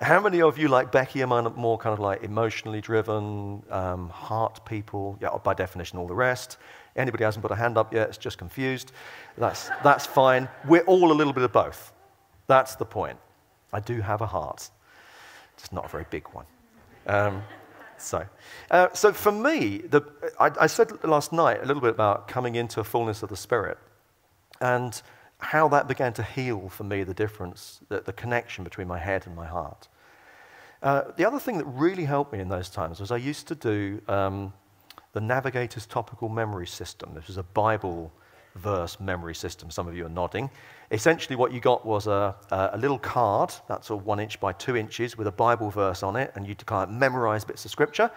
[0.00, 4.64] how many of you, like Becky, are more kind of like emotionally driven, um, heart
[4.66, 5.18] people?
[5.20, 6.58] Yeah, by definition, all the rest.
[6.96, 8.92] Anybody hasn't put a hand up yet, it's just confused.
[9.38, 10.48] That's, that's fine.
[10.66, 11.92] We're all a little bit of both.
[12.46, 13.18] That's the point.
[13.72, 14.70] I do have a heart,
[15.56, 16.46] just not a very big one.
[17.06, 17.42] Um,
[17.98, 18.26] so,
[18.70, 20.02] uh, so for me, the,
[20.38, 23.36] I, I said last night a little bit about coming into a fullness of the
[23.36, 23.78] Spirit.
[24.60, 25.00] And
[25.38, 29.26] how that began to heal for me the difference, the, the connection between my head
[29.26, 29.88] and my heart.
[30.82, 33.54] Uh, the other thing that really helped me in those times was I used to
[33.54, 34.52] do um,
[35.12, 37.12] the Navigator's Topical Memory System.
[37.14, 38.12] This was a Bible
[38.56, 39.70] verse memory system.
[39.70, 40.50] Some of you are nodding.
[40.90, 44.76] Essentially, what you got was a, a little card, that's all one inch by two
[44.76, 48.10] inches, with a Bible verse on it, and you kind of memorize bits of scripture.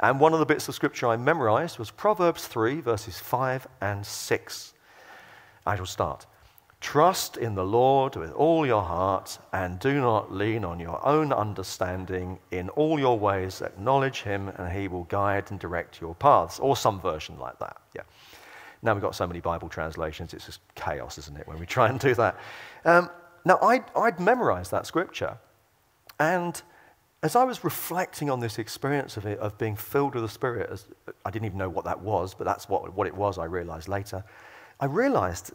[0.00, 4.04] And one of the bits of scripture I memorized was Proverbs 3, verses 5 and
[4.04, 4.74] 6.
[5.66, 6.26] I shall start.
[6.80, 11.32] Trust in the Lord with all your heart and do not lean on your own
[11.32, 12.38] understanding.
[12.50, 16.58] In all your ways, acknowledge him and he will guide and direct your paths.
[16.58, 17.76] Or some version like that.
[17.94, 18.02] Yeah.
[18.82, 21.88] Now we've got so many Bible translations, it's just chaos, isn't it, when we try
[21.88, 22.40] and do that.
[22.86, 23.10] Um,
[23.44, 25.36] now, I'd, I'd memorized that scripture.
[26.18, 26.60] And
[27.22, 30.70] as I was reflecting on this experience of, it, of being filled with the Spirit,
[30.70, 30.86] as,
[31.24, 33.88] I didn't even know what that was, but that's what, what it was, I realized
[33.88, 34.24] later.
[34.78, 35.52] I realized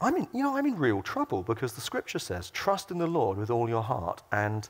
[0.00, 3.06] I'm in, you know, I'm in real trouble because the scripture says, trust in the
[3.06, 4.68] Lord with all your heart and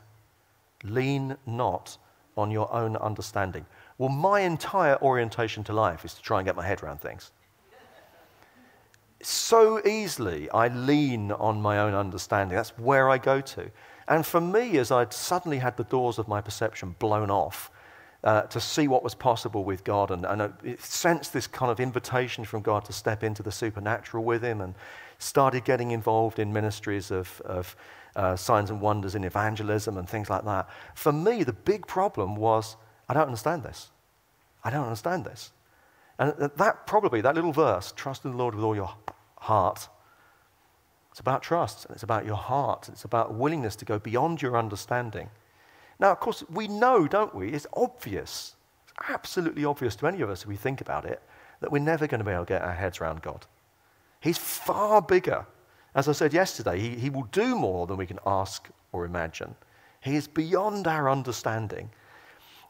[0.83, 1.97] lean not
[2.37, 3.65] on your own understanding.
[3.97, 7.31] Well, my entire orientation to life is to try and get my head around things.
[9.21, 12.55] So easily, I lean on my own understanding.
[12.55, 13.71] That's where I go to.
[14.07, 17.71] And for me, as I'd suddenly had the doors of my perception blown off,
[18.23, 21.79] uh, to see what was possible with God and, and it sensed this kind of
[21.79, 24.73] invitation from God to step into the supernatural with Him and
[25.19, 27.75] started getting involved in ministries of, of
[28.15, 30.69] uh, signs and wonders in evangelism and things like that.
[30.95, 32.75] For me, the big problem was
[33.09, 33.89] I don't understand this.
[34.63, 35.51] I don't understand this.
[36.19, 38.93] And that probably, that little verse, trust in the Lord with all your
[39.37, 39.87] heart,
[41.11, 42.89] it's about trust and it's about your heart.
[42.89, 45.29] It's about willingness to go beyond your understanding.
[45.99, 47.49] Now, of course, we know, don't we?
[47.49, 48.55] It's obvious.
[48.83, 51.21] It's absolutely obvious to any of us if we think about it
[51.59, 53.47] that we're never going to be able to get our heads around God.
[54.19, 55.45] He's far bigger.
[55.95, 59.55] As I said yesterday, he, he will do more than we can ask or imagine.
[60.01, 61.89] He is beyond our understanding.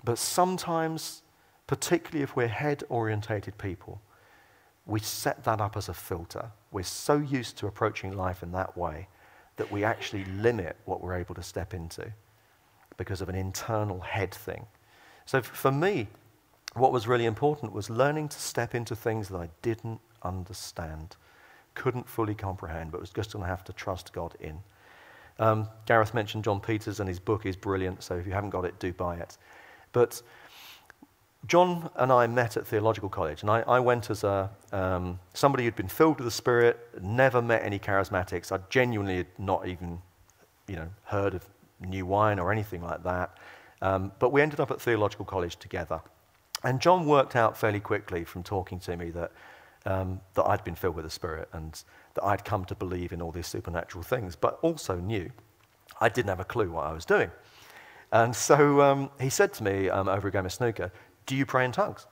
[0.03, 1.23] But sometimes,
[1.67, 4.01] particularly if we're head orientated people,
[4.85, 6.51] we set that up as a filter.
[6.71, 9.07] We're so used to approaching life in that way
[9.57, 12.13] that we actually limit what we're able to step into
[12.95, 14.65] because of an internal head thing.
[15.25, 16.07] So for me,
[16.73, 21.15] what was really important was learning to step into things that I didn't understand,
[21.77, 24.59] couldn't fully comprehend, but was just going to have to trust God in.
[25.39, 28.65] Um, Gareth mentioned John Peters, and his book is brilliant, so if you haven't got
[28.65, 29.37] it, do buy it.
[29.91, 30.21] But
[31.45, 35.63] John and I met at theological college, and I, I went as a, um, somebody
[35.63, 38.51] who'd been filled with the Spirit, never met any charismatics.
[38.51, 40.01] I genuinely had not even,
[40.67, 41.45] you know, heard of
[41.79, 43.37] new wine or anything like that.
[43.83, 46.01] Um, but we ended up at theological college together.
[46.63, 49.31] And John worked out fairly quickly from talking to me that,
[49.87, 51.81] um, that I'd been filled with the Spirit and
[52.13, 55.31] that I'd come to believe in all these supernatural things, but also knew
[56.01, 57.31] I didn't have a clue what I was doing.
[58.11, 60.91] And so um, he said to me um, over a game of snooker,
[61.25, 62.05] Do you pray in tongues?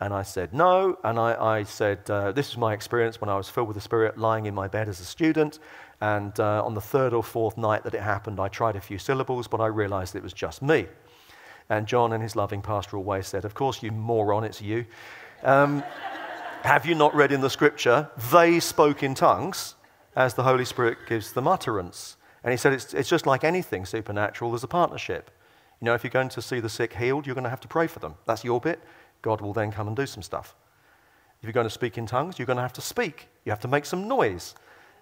[0.00, 0.98] And I said, No.
[1.04, 3.82] And I, I said, uh, This is my experience when I was filled with the
[3.82, 5.58] Spirit lying in my bed as a student.
[6.00, 8.98] And uh, on the third or fourth night that it happened, I tried a few
[8.98, 10.86] syllables, but I realized it was just me.
[11.68, 14.86] And John, in his loving pastoral way, said, Of course, you moron, it's you.
[15.42, 15.82] Um,
[16.64, 19.74] have you not read in the scripture, they spoke in tongues
[20.16, 22.16] as the Holy Spirit gives them utterance?
[22.42, 25.30] And he said, it's, it's just like anything supernatural, there's a partnership.
[25.80, 27.68] You know, if you're going to see the sick healed, you're going to have to
[27.68, 28.14] pray for them.
[28.24, 28.80] That's your bit.
[29.20, 30.56] God will then come and do some stuff.
[31.40, 33.28] If you're going to speak in tongues, you're going to have to speak.
[33.44, 34.54] You have to make some noise.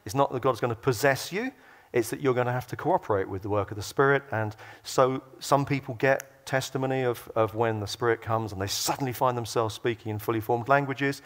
[0.05, 1.53] It's not that God's going to possess you,
[1.93, 4.25] it's that you're going to have to cooperate with the work of the Spirit.
[4.33, 9.13] And so some people get testimony of, of when the Spirit comes and they suddenly
[9.13, 11.23] find themselves speaking in fully formed languages.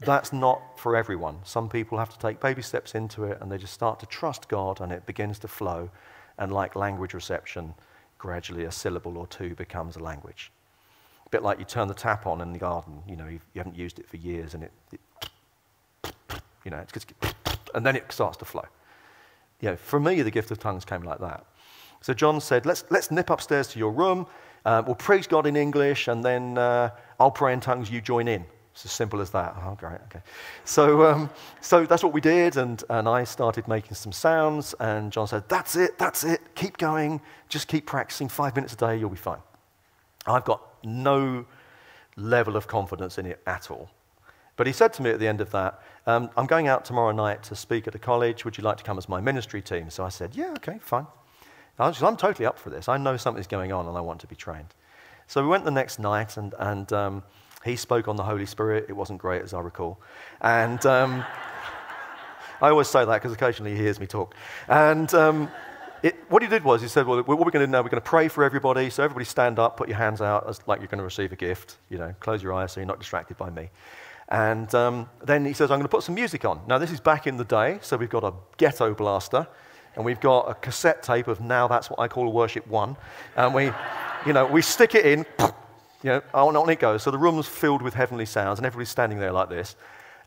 [0.00, 1.38] That's not for everyone.
[1.44, 4.48] Some people have to take baby steps into it and they just start to trust
[4.48, 5.90] God and it begins to flow.
[6.36, 7.74] And like language reception,
[8.18, 10.50] gradually a syllable or two becomes a language.
[11.26, 13.76] A bit like you turn the tap on in the garden, you know, you, haven't
[13.76, 15.00] used it for years and it, it
[16.64, 17.06] you know, it's
[17.74, 18.64] and then it starts to flow.
[19.60, 21.44] You know, for me, the gift of tongues came like that.
[22.00, 24.26] So John said, let's, let's nip upstairs to your room.
[24.64, 28.28] Uh, we'll praise God in English, and then uh, I'll pray in tongues, you join
[28.28, 28.44] in.
[28.74, 29.54] It's as simple as that.
[29.62, 30.20] Oh, great, okay.
[30.64, 35.12] So, um, so that's what we did, and, and I started making some sounds, and
[35.12, 38.96] John said, That's it, that's it, keep going, just keep practicing five minutes a day,
[38.96, 39.38] you'll be fine.
[40.26, 41.46] I've got no
[42.16, 43.90] level of confidence in it at all.
[44.56, 47.12] But he said to me at the end of that, um, I'm going out tomorrow
[47.12, 48.44] night to speak at a college.
[48.44, 49.90] Would you like to come as my ministry team?
[49.90, 51.06] So I said, Yeah, okay, fine.
[51.78, 52.88] I am totally up for this.
[52.88, 54.74] I know something's going on and I want to be trained.
[55.26, 57.22] So we went the next night and, and um,
[57.64, 58.86] he spoke on the Holy Spirit.
[58.88, 60.00] It wasn't great, as I recall.
[60.40, 61.24] And, um,
[62.60, 64.34] I always say that because occasionally he hears me talk.
[64.68, 65.50] And um,
[66.02, 67.90] it, what he did was he said, well, what we're going to do now, we're
[67.90, 68.90] going to pray for everybody.
[68.90, 71.36] So everybody stand up, put your hands out as like you're going to receive a
[71.36, 71.76] gift.
[71.90, 73.70] You know, close your eyes so you're not distracted by me.
[74.28, 76.60] And um, then he says, I'm going to put some music on.
[76.66, 79.46] Now, this is back in the day, so we've got a ghetto blaster,
[79.96, 82.96] and we've got a cassette tape of Now That's What I Call a Worship 1.
[83.36, 83.70] And we,
[84.26, 85.26] you know, we stick it in,
[86.04, 87.02] you know, on, on it goes.
[87.02, 89.74] So the room's filled with heavenly sounds, and everybody's standing there like this.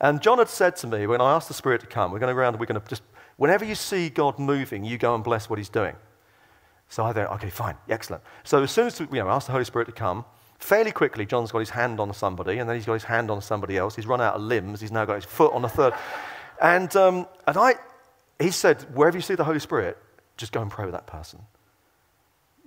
[0.02, 2.30] And John had said to me, when I asked the Spirit to come, we're going
[2.30, 3.04] to go around we're going to just,
[3.38, 5.96] whenever you see God moving, you go and bless what he's doing.
[6.90, 8.24] So I thought, okay, fine, excellent.
[8.44, 10.26] So as soon as you know, I asked the Holy Spirit to come,
[10.60, 13.42] Fairly quickly, John's got his hand on somebody, and then he's got his hand on
[13.42, 13.96] somebody else.
[13.96, 14.82] He's run out of limbs.
[14.82, 15.94] He's now got his foot on a third.
[16.62, 17.76] And, um, and I,
[18.40, 19.98] he said, wherever you see the Holy Spirit,
[20.36, 21.40] just go and pray with that person.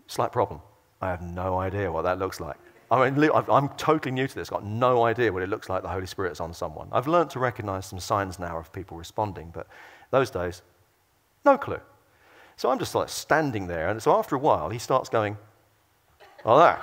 [0.06, 0.60] Slight problem.
[1.00, 2.58] I have no idea what that looks like.
[2.90, 4.48] I mean, I'm totally new to this.
[4.48, 6.88] I've got no idea what it looks like the Holy Spirit's on someone.
[6.90, 9.68] I've learned to recognize some signs now of people responding, but
[10.10, 10.62] those days,
[11.44, 11.80] no clue.
[12.56, 15.38] So I'm just like standing there, and so after a while, he starts going,
[16.44, 16.78] like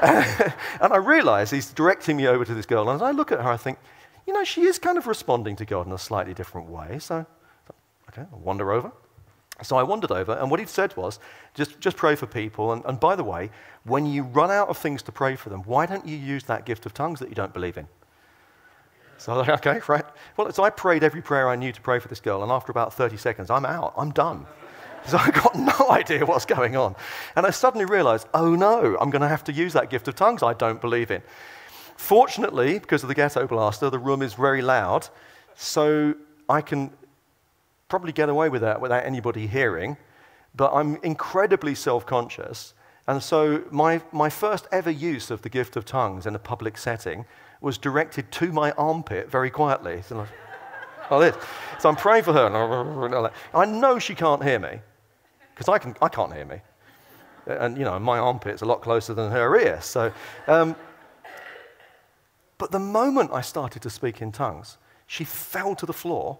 [0.00, 0.56] that.
[0.80, 2.88] and I realize he's directing me over to this girl.
[2.88, 3.78] And as I look at her, I think,
[4.26, 6.98] you know, she is kind of responding to God in a slightly different way.
[6.98, 7.26] So,
[8.08, 8.92] okay, I'll wander over.
[9.62, 11.18] So I wandered over, and what he'd said was
[11.54, 12.72] just, just pray for people.
[12.72, 13.50] And, and by the way,
[13.84, 16.64] when you run out of things to pray for them, why don't you use that
[16.64, 17.86] gift of tongues that you don't believe in?
[19.18, 20.04] So I was like, okay, right.
[20.38, 22.72] Well, so I prayed every prayer I knew to pray for this girl, and after
[22.72, 23.94] about 30 seconds, I'm out.
[23.96, 24.46] I'm done.
[25.06, 26.94] So I got no idea what's going on.
[27.34, 30.14] And I suddenly realized, oh no, I'm going to have to use that gift of
[30.14, 31.22] tongues I don't believe in.
[31.96, 35.08] Fortunately, because of the ghetto blaster, the room is very loud,
[35.56, 36.14] so
[36.50, 36.90] I can
[37.90, 39.98] probably get away with that without anybody hearing,
[40.54, 42.72] but I'm incredibly self conscious.
[43.06, 46.78] And so my, my first ever use of the gift of tongues in a public
[46.78, 47.26] setting
[47.60, 50.02] was directed to my armpit very quietly.
[50.02, 50.26] So,
[51.10, 51.44] like this.
[51.80, 53.30] so I'm praying for her.
[53.52, 54.80] I know she can't hear me
[55.52, 56.60] because I, can, I can't hear me.
[57.46, 59.80] And, you know, my armpit's a lot closer than her ear.
[59.82, 60.12] So,
[60.46, 60.76] um,
[62.58, 66.38] but the moment I started to speak in tongues, she fell to the floor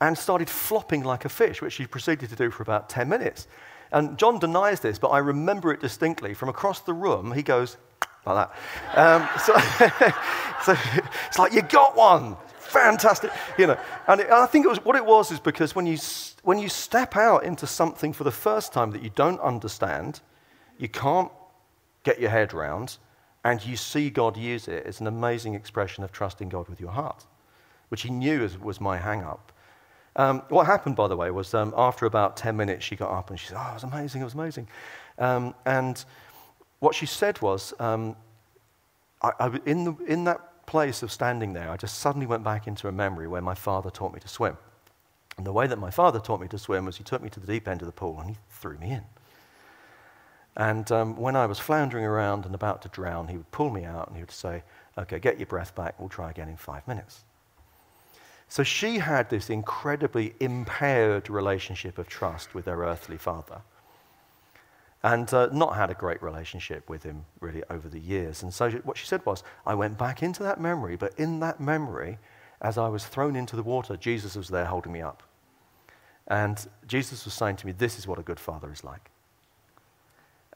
[0.00, 3.48] and started flopping like a fish, which she proceeded to do for about 10 minutes.
[3.90, 6.34] And John denies this, but I remember it distinctly.
[6.34, 7.76] From across the room, he goes
[8.26, 8.98] like that.
[8.98, 9.54] Um, so,
[10.64, 12.36] so it's like, you got one
[12.68, 13.78] fantastic, you know.
[14.06, 15.98] And it, I think it was what it was is because when you
[16.42, 20.20] when you step out into something for the first time that you don't understand,
[20.78, 21.30] you can't
[22.04, 22.98] get your head round,
[23.44, 24.86] and you see God use it.
[24.86, 27.26] It's an amazing expression of trusting God with your heart,
[27.88, 29.52] which He knew was, was my hang up.
[30.18, 33.30] Um, what happened, by the way, was um, after about 10 minutes, she got up
[33.30, 34.68] and she said, Oh, it was amazing, it was amazing.
[35.16, 36.04] Um, and
[36.80, 38.16] what she said was, um,
[39.22, 42.66] I, I, in, the, in that place of standing there, I just suddenly went back
[42.66, 44.58] into a memory where my father taught me to swim.
[45.36, 47.38] And the way that my father taught me to swim was he took me to
[47.38, 49.04] the deep end of the pool and he threw me in.
[50.56, 53.84] And um, when I was floundering around and about to drown, he would pull me
[53.84, 54.64] out and he would say,
[54.98, 57.22] Okay, get your breath back, we'll try again in five minutes.
[58.48, 63.60] So she had this incredibly impaired relationship of trust with her earthly father
[65.02, 68.42] and uh, not had a great relationship with him really over the years.
[68.42, 71.60] And so what she said was, I went back into that memory, but in that
[71.60, 72.18] memory,
[72.60, 75.22] as I was thrown into the water, Jesus was there holding me up.
[76.26, 79.10] And Jesus was saying to me, This is what a good father is like.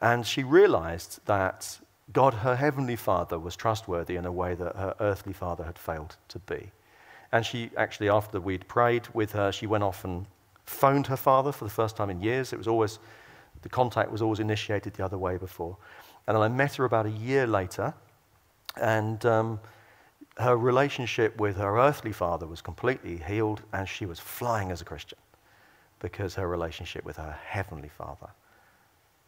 [0.01, 1.79] And she realized that
[2.11, 6.17] God, her heavenly father, was trustworthy in a way that her earthly father had failed
[6.27, 6.71] to be.
[7.33, 10.27] And she actually, after we'd prayed with her, she went off and
[10.65, 12.53] phoned her father for the first time in years.
[12.53, 12.99] It was always
[13.63, 15.75] the contact was always initiated the other way before.
[16.27, 17.95] And then I met her about a year later,
[18.79, 19.59] and um,
[20.37, 24.85] her relationship with her earthly father was completely healed, and she was flying as a
[24.85, 25.17] Christian
[25.99, 28.29] because her relationship with her heavenly father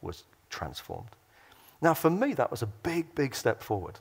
[0.02, 1.10] was transformed.
[1.82, 4.00] Now, for me, that was a big, big step forward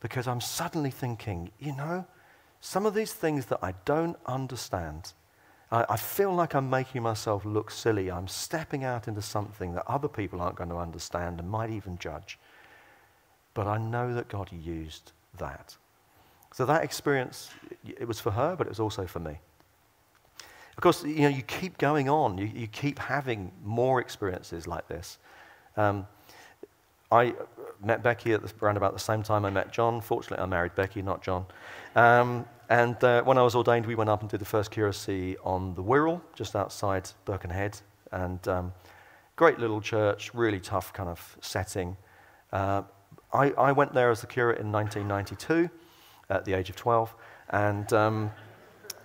[0.00, 2.04] because I'm suddenly thinking, you know,
[2.60, 5.12] some of these things that I don't understand
[5.70, 8.10] I, I feel like I'm making myself look silly.
[8.10, 11.98] I'm stepping out into something that other people aren't going to understand and might even
[11.98, 12.38] judge.
[13.54, 15.76] But I know that God used that.
[16.52, 17.50] So that experience,
[17.84, 19.38] it was for her, but it was also for me.
[20.76, 22.38] Of course, you know, you keep going on.
[22.38, 25.18] You, you keep having more experiences like this.
[25.76, 26.06] Um,
[27.12, 27.34] I
[27.82, 30.00] met Becky at the, around about the same time I met John.
[30.00, 31.46] Fortunately, I married Becky, not John.
[31.96, 35.36] Um, and uh, when I was ordained, we went up and did the first curacy
[35.44, 37.80] on the Wirral, just outside Birkenhead.
[38.12, 38.72] And um,
[39.36, 41.96] great little church, really tough kind of setting.
[42.52, 42.82] Uh,
[43.32, 45.70] I, I, went there as the curate in 1992
[46.28, 47.14] at the age of 12.
[47.50, 48.30] And um,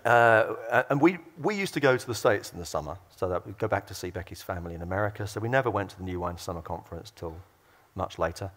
[0.05, 3.45] uh, and we, we used to go to the States in the summer, so that
[3.45, 5.25] we'd go back to see Becky's family in America.
[5.25, 7.35] So we never went to the New Wine Summer Conference till
[7.95, 8.51] much later.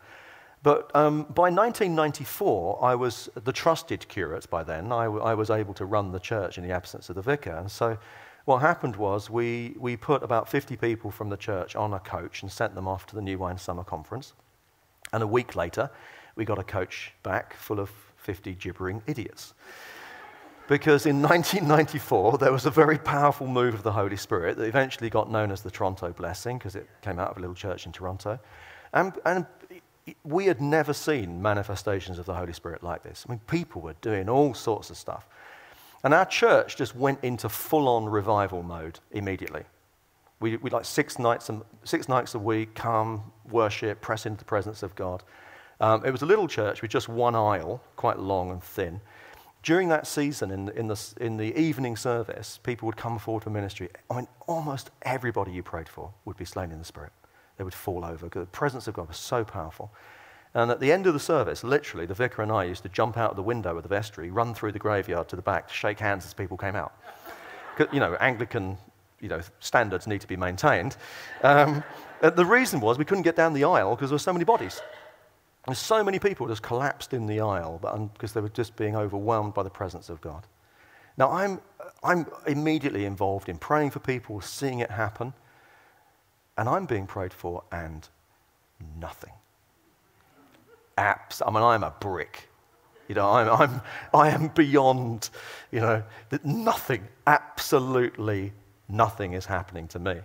[0.63, 4.91] But um, by 1994, I was the trusted curate by then.
[4.91, 7.53] I, w- I was able to run the church in the absence of the vicar.
[7.53, 7.97] And so
[8.45, 12.43] what happened was we, we put about 50 people from the church on a coach
[12.43, 14.33] and sent them off to the New Wine Summer Conference.
[15.13, 15.91] And a week later,
[16.35, 19.55] we got a coach back full of 50 gibbering idiots.
[20.67, 25.09] Because in 1994, there was a very powerful move of the Holy Spirit that eventually
[25.09, 27.93] got known as the Toronto Blessing, because it came out of a little church in
[27.93, 28.39] Toronto.
[28.93, 29.47] And, and
[30.25, 33.25] we had never seen manifestations of the Holy Spirit like this.
[33.27, 35.27] I mean, people were doing all sorts of stuff.
[36.05, 39.65] And our church just went into full on revival mode immediately.
[40.41, 44.45] We, we like six nights, a, six nights a week, come, worship, press into the
[44.45, 45.25] presence of God.
[45.81, 49.01] Um, it was a little church with just one aisle, quite long and thin.
[49.65, 53.51] During that season, in, in, the, in the evening service, people would come forward for
[53.51, 53.89] ministry.
[54.09, 57.13] I mean, almost everybody you prayed for would be slain in the Spirit
[57.59, 59.93] they would fall over because the presence of God was so powerful.
[60.55, 63.19] And at the end of the service, literally, the vicar and I used to jump
[63.19, 65.75] out of the window of the vestry, run through the graveyard to the back to
[65.75, 66.95] shake hands as people came out.
[67.93, 68.79] You know, Anglican
[69.21, 70.97] you know, standards need to be maintained.
[71.43, 71.83] Um,
[72.21, 74.81] the reason was we couldn't get down the aisle because there were so many bodies.
[75.67, 77.79] And so many people just collapsed in the aisle
[78.15, 80.47] because they were just being overwhelmed by the presence of God.
[81.17, 81.61] Now, I'm,
[82.03, 85.35] I'm immediately involved in praying for people, seeing it happen
[86.59, 88.07] and I'm being prayed for, and
[89.01, 89.33] nothing.
[90.99, 91.41] Apps.
[91.47, 92.49] I mean, I'm a brick.
[93.09, 93.81] You know, I'm, I'm,
[94.13, 95.31] I am beyond,
[95.71, 98.53] you know, that nothing, absolutely
[98.89, 100.21] nothing is happening to me.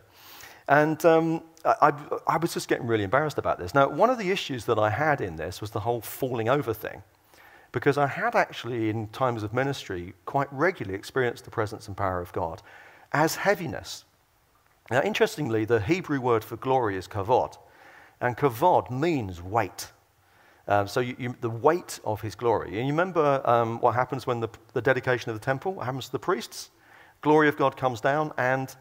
[0.67, 1.93] And um, I,
[2.27, 3.73] I, was just getting really embarrassed about this.
[3.73, 6.73] Now, one of the issues that I had in this was the whole falling over
[6.73, 7.03] thing.
[7.71, 12.21] Because I had actually, in times of ministry, quite regularly experienced the presence and power
[12.21, 12.61] of God
[13.11, 14.05] as heaviness.
[14.91, 17.57] Now, interestingly, the Hebrew word for glory is kavod,
[18.19, 19.91] and kavod means weight.
[20.67, 22.77] Um, so you, you, the weight of his glory.
[22.77, 25.73] And you remember um, what happens when the, the dedication of the temple?
[25.73, 26.69] What happens to the priests?
[27.21, 28.73] Glory of God comes down, and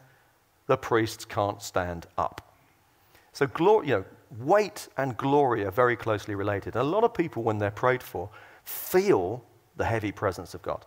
[0.67, 2.53] the priests can't stand up.
[3.33, 4.05] So glory, you know,
[4.39, 6.75] weight and glory are very closely related.
[6.75, 8.29] A lot of people, when they're prayed for,
[8.63, 9.43] feel
[9.75, 10.85] the heavy presence of God.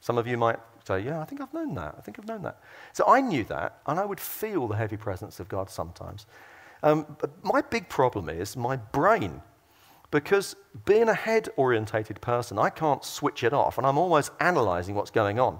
[0.00, 1.94] Some of you might say, Yeah, I think I've known that.
[1.98, 2.58] I think I've known that.
[2.92, 6.26] So I knew that, and I would feel the heavy presence of God sometimes.
[6.82, 9.40] Um, my big problem is my brain.
[10.10, 14.94] Because being a head orientated person, I can't switch it off, and I'm always analyzing
[14.94, 15.58] what's going on.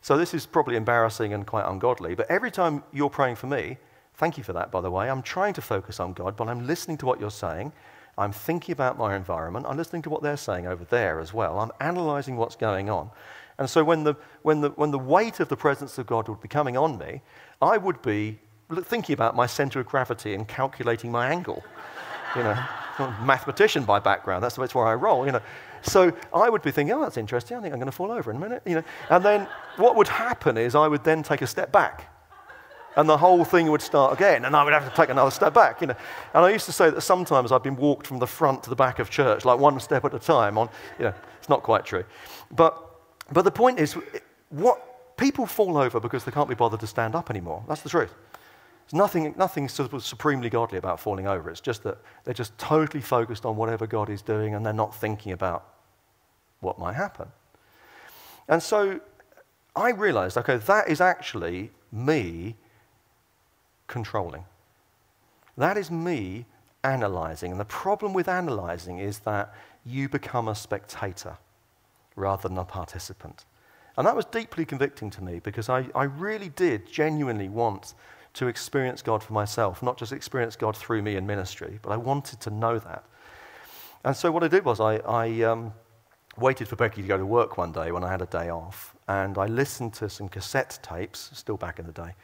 [0.00, 3.78] So this is probably embarrassing and quite ungodly, but every time you're praying for me,
[4.14, 6.66] thank you for that, by the way, I'm trying to focus on God, but I'm
[6.68, 7.72] listening to what you're saying.
[8.16, 9.66] I'm thinking about my environment.
[9.68, 11.58] I'm listening to what they're saying over there as well.
[11.58, 13.10] I'm analyzing what's going on.
[13.58, 16.40] And so when the, when, the, when the weight of the presence of God would
[16.40, 17.22] be coming on me,
[17.62, 18.38] I would be
[18.82, 21.62] thinking about my center of gravity and calculating my angle.
[22.34, 22.64] You know,
[23.22, 25.42] mathematician by background, that's, that's where I roll, you know.
[25.82, 28.30] So I would be thinking, oh, that's interesting, I think I'm going to fall over
[28.30, 28.84] in a minute, you know.
[29.10, 29.46] And then
[29.76, 32.10] what would happen is I would then take a step back
[32.96, 35.54] and the whole thing would start again, and I would have to take another step
[35.54, 35.96] back, you know.
[36.32, 38.76] And I used to say that sometimes I've been walked from the front to the
[38.76, 40.58] back of church, like one step at a time.
[40.58, 42.04] On, you know, it's not quite true,
[42.50, 42.93] but
[43.32, 43.96] but the point is,
[44.50, 47.64] what people fall over because they can't be bothered to stand up anymore.
[47.68, 48.12] That's the truth.
[48.84, 51.50] There's nothing, nothing supremely godly about falling over.
[51.50, 54.94] It's just that they're just totally focused on whatever God is doing and they're not
[54.94, 55.66] thinking about
[56.60, 57.28] what might happen.
[58.48, 59.00] And so
[59.74, 62.56] I realized, okay, that is actually me
[63.86, 64.44] controlling.
[65.56, 66.44] That is me
[66.82, 67.52] analyzing.
[67.52, 69.54] And the problem with analyzing is that
[69.86, 71.38] you become a spectator
[72.16, 73.44] rather than a participant.
[73.96, 77.94] And that was deeply convicting to me because I, I really did genuinely want
[78.34, 81.96] to experience God for myself, not just experience God through me in ministry, but I
[81.96, 83.04] wanted to know that.
[84.04, 85.72] And so what I did was I, I um,
[86.36, 88.96] waited for Becky to go to work one day when I had a day off,
[89.06, 92.14] and I listened to some cassette tapes, still back in the day,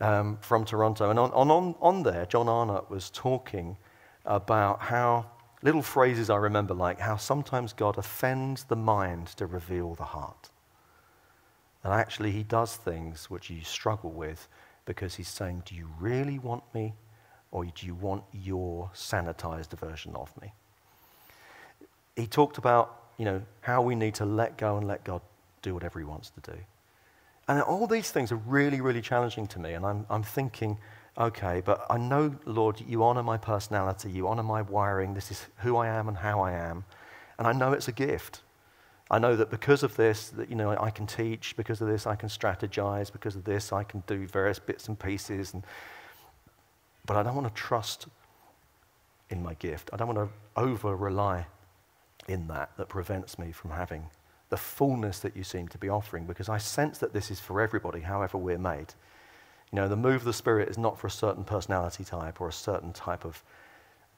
[0.00, 1.10] um, from Toronto.
[1.10, 3.76] And on, on, on there, John Arnott was talking
[4.24, 5.26] about how
[5.62, 10.50] little phrases I remember, like how sometimes God offends the mind to reveal the heart.
[11.84, 14.48] And actually, He does things which you struggle with
[14.84, 16.94] because He's saying, Do you really want me,
[17.50, 20.52] or do you want your sanitized version of me?
[22.16, 25.22] He talked about, you know, how we need to let go and let God
[25.62, 26.58] do whatever He wants to do.
[27.48, 29.72] And all these things are really, really challenging to me.
[29.72, 30.78] And I'm, I'm thinking,
[31.18, 35.46] okay, but I know, Lord, you honor my personality, you honor my wiring, this is
[35.58, 36.84] who I am and how I am,
[37.38, 38.42] and I know it's a gift.
[39.10, 41.56] I know that because of this, that, you know, I can teach.
[41.56, 43.10] Because of this, I can strategize.
[43.10, 45.54] Because of this, I can do various bits and pieces.
[45.54, 45.64] And,
[47.06, 48.06] but I don't want to trust
[49.30, 49.88] in my gift.
[49.92, 51.46] I don't want to over rely
[52.26, 54.10] in that that prevents me from having
[54.50, 57.60] the fullness that you seem to be offering because I sense that this is for
[57.60, 58.94] everybody, however we're made.
[59.72, 62.48] You know, the move of the Spirit is not for a certain personality type or
[62.48, 63.42] a certain type of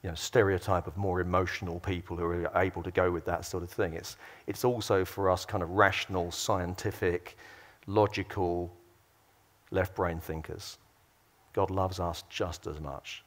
[0.03, 3.63] you know, stereotype of more emotional people who are able to go with that sort
[3.63, 3.95] of thing.
[3.95, 7.37] It's, it's also for us kind of rational, scientific,
[7.87, 8.73] logical,
[9.71, 10.79] left brain thinkers.
[11.53, 13.25] God loves us just as much.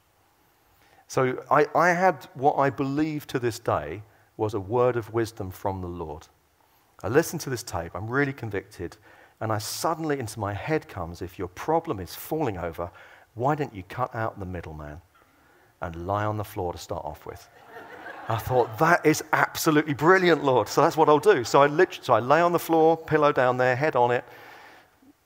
[1.08, 4.02] So I, I had what I believe to this day
[4.38, 6.28] was a word of wisdom from the Lord.
[7.04, 8.98] I listened to this tape, I'm really convicted,
[9.42, 12.90] and I suddenly into my head comes if your problem is falling over,
[13.36, 15.02] why don't you cut out the middleman
[15.82, 17.48] and lie on the floor to start off with?
[18.30, 20.70] I thought, that is absolutely brilliant, Lord.
[20.70, 21.44] So that's what I'll do.
[21.44, 24.24] So I, literally, so I lay on the floor, pillow down there, head on it,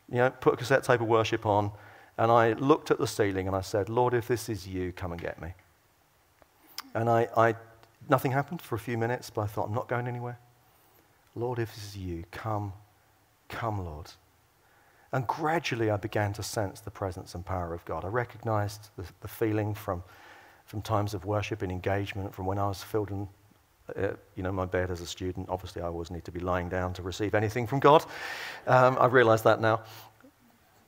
[0.10, 1.72] you know, put a cassette tape of worship on,
[2.18, 5.12] and I looked at the ceiling and I said, Lord, if this is you, come
[5.12, 5.54] and get me.
[6.96, 7.56] And I, I
[8.10, 10.40] nothing happened for a few minutes, but I thought, I'm not going anywhere.
[11.36, 12.74] Lord, if this is you, come,
[13.50, 14.12] come, Lord.
[15.12, 18.04] And gradually I began to sense the presence and power of God.
[18.04, 20.04] I recognized the, the feeling from,
[20.66, 23.28] from times of worship and engagement, from when I was filled in
[23.96, 25.48] uh, you know, my bed as a student.
[25.50, 28.04] Obviously, I always need to be lying down to receive anything from God.
[28.68, 29.82] Um, I realize that now.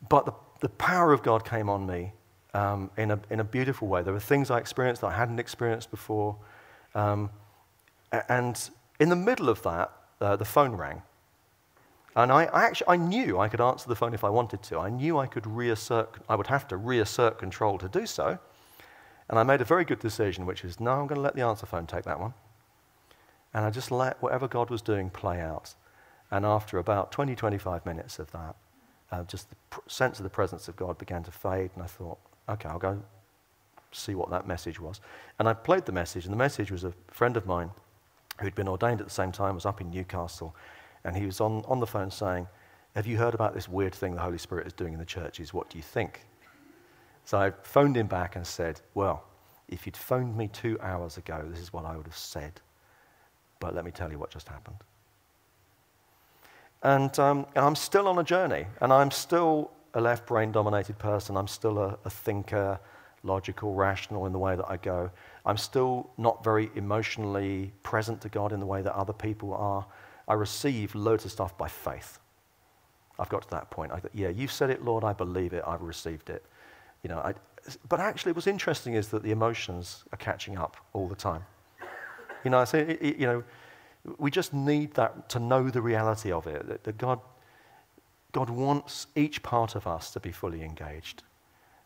[0.09, 2.11] But the, the power of God came on me
[2.53, 4.01] um, in, a, in a beautiful way.
[4.03, 6.35] There were things I experienced that I hadn't experienced before.
[6.93, 7.29] Um,
[8.27, 11.01] and in the middle of that, uh, the phone rang.
[12.15, 14.79] And I, I, actually I knew I could answer the phone if I wanted to.
[14.79, 18.39] I knew I could reassert, I would have to reassert control to do so.
[19.29, 21.43] And I made a very good decision, which is no, I'm going to let the
[21.43, 22.33] answer phone take that one.
[23.53, 25.75] And I just let whatever God was doing play out.
[26.31, 28.55] And after about 20, 25 minutes of that,
[29.11, 31.71] uh, just the pr- sense of the presence of God began to fade.
[31.75, 33.01] And I thought, okay, I'll go
[33.91, 34.99] see what that message was.
[35.37, 37.71] And I played the message, and the message was a friend of mine
[38.39, 40.55] who'd been ordained at the same time, was up in Newcastle,
[41.03, 42.47] and he was on, on the phone saying,
[42.95, 45.53] Have you heard about this weird thing the Holy Spirit is doing in the churches?
[45.53, 46.21] What do you think?
[47.25, 49.23] So I phoned him back and said, Well,
[49.67, 52.59] if you'd phoned me two hours ago, this is what I would have said.
[53.59, 54.77] But let me tell you what just happened.
[56.81, 60.97] And, um, and I'm still on a journey, and I'm still a left brain dominated
[60.97, 61.35] person.
[61.35, 62.79] I'm still a, a thinker,
[63.23, 65.11] logical, rational in the way that I go.
[65.45, 69.85] I'm still not very emotionally present to God in the way that other people are.
[70.29, 72.19] I receive loads of stuff by faith.
[73.17, 73.91] I've got to that point.
[73.91, 75.03] I yeah, you said it, Lord.
[75.03, 75.63] I believe it.
[75.67, 76.45] I've received it.
[77.03, 77.33] You know, I,
[77.89, 81.43] but actually, what's interesting is that the emotions are catching up all the time.
[82.45, 83.43] You know, I say, you know,
[84.17, 86.65] we just need that to know the reality of it.
[86.69, 87.19] That, that God,
[88.31, 91.23] God wants each part of us to be fully engaged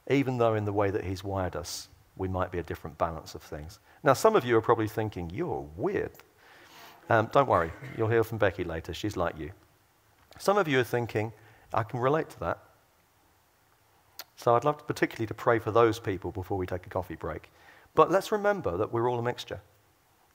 [0.10, 3.36] even though in the way that He's wired us, we might be a different balance
[3.36, 3.80] of things.
[4.04, 6.12] Now, some of you are probably thinking, you're weird.
[7.10, 8.94] Um, don't worry, you'll hear from Becky later.
[8.94, 9.52] She's like you.
[10.40, 11.34] Some of you are thinking,
[11.74, 12.60] I can relate to that.
[14.36, 17.16] So I'd love to particularly to pray for those people before we take a coffee
[17.16, 17.52] break.
[17.96, 19.62] But let's remember that we're all a mixture.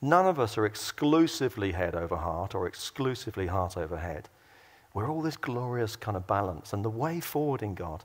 [0.01, 4.29] None of us are exclusively head over heart or exclusively heart over head.
[4.93, 6.71] We're all this glorious kind of balance.
[6.73, 8.03] And the way forward in God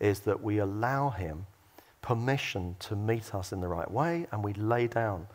[0.00, 1.46] is that we allow Him
[2.02, 5.26] permission to meet us in the right way and we lay down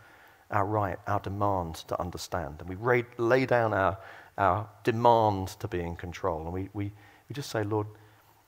[0.52, 2.58] our right, our demand to understand.
[2.60, 3.98] And we lay down our,
[4.38, 6.42] our demand to be in control.
[6.44, 6.92] And we, we,
[7.30, 7.88] we just say, Lord,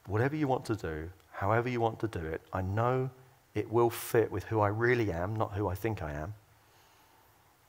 [0.07, 3.09] whatever you want to do, however you want to do it, I know
[3.55, 6.33] it will fit with who I really am, not who I think I am.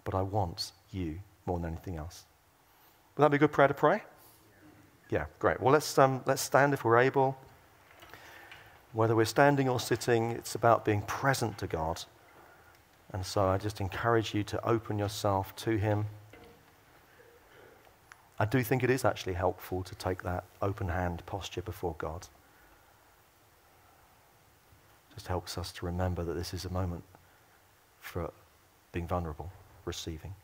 [0.05, 2.24] But I want you more than anything else.
[3.16, 4.03] Would that be a good prayer to pray?
[5.11, 5.61] Yeah, great.
[5.61, 7.37] Well, let's, um, let's stand if we're able.
[8.93, 12.03] Whether we're standing or sitting, it's about being present to God.
[13.14, 16.06] And so I just encourage you to open yourself to Him.
[18.40, 22.26] I do think it is actually helpful to take that open hand posture before God.
[25.14, 27.04] Just helps us to remember that this is a moment
[28.00, 28.32] for
[28.90, 29.52] being vulnerable,
[29.84, 30.34] receiving.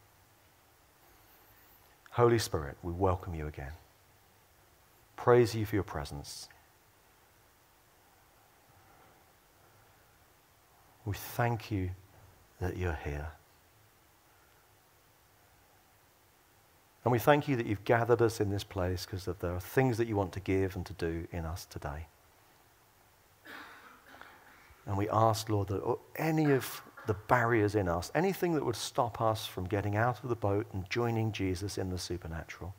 [2.13, 3.73] Holy Spirit, we welcome you again.
[5.17, 6.49] Praise you for your presence.
[11.05, 11.91] We thank you
[12.61, 13.29] that you're here.
[17.05, 19.97] And we thank you that you've gathered us in this place because there are things
[19.97, 22.07] that you want to give and to do in us today.
[24.87, 29.21] And we ask, Lord, that any of the barriers in us, anything that would stop
[29.21, 32.75] us from getting out of the boat and joining Jesus in the supernatural.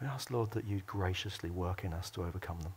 [0.00, 2.72] We ask, Lord, that you graciously work in us to overcome them.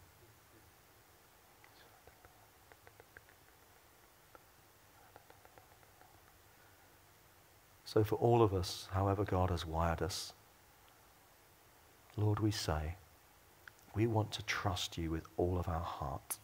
[7.93, 10.33] So, for all of us, however God has wired us,
[12.17, 12.95] Lord, we say,
[13.93, 16.39] we want to trust you with all of our heart.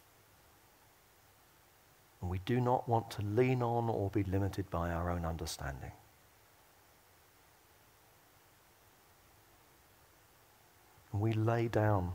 [2.20, 5.90] And we do not want to lean on or be limited by our own understanding.
[11.12, 12.12] And we lay down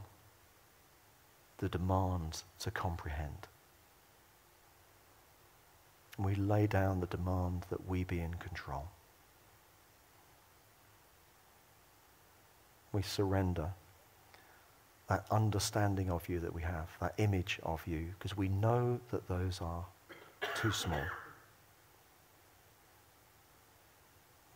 [1.57, 3.49] the demand to comprehend.
[6.15, 8.87] And we lay down the demand that we be in control.
[12.95, 13.71] We surrender
[15.09, 19.27] that understanding of you that we have, that image of you, because we know that
[19.27, 19.85] those are
[20.55, 21.03] too small.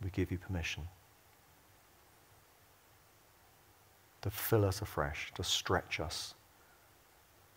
[0.02, 0.84] We give you permission
[4.22, 6.32] to fill us afresh, to stretch us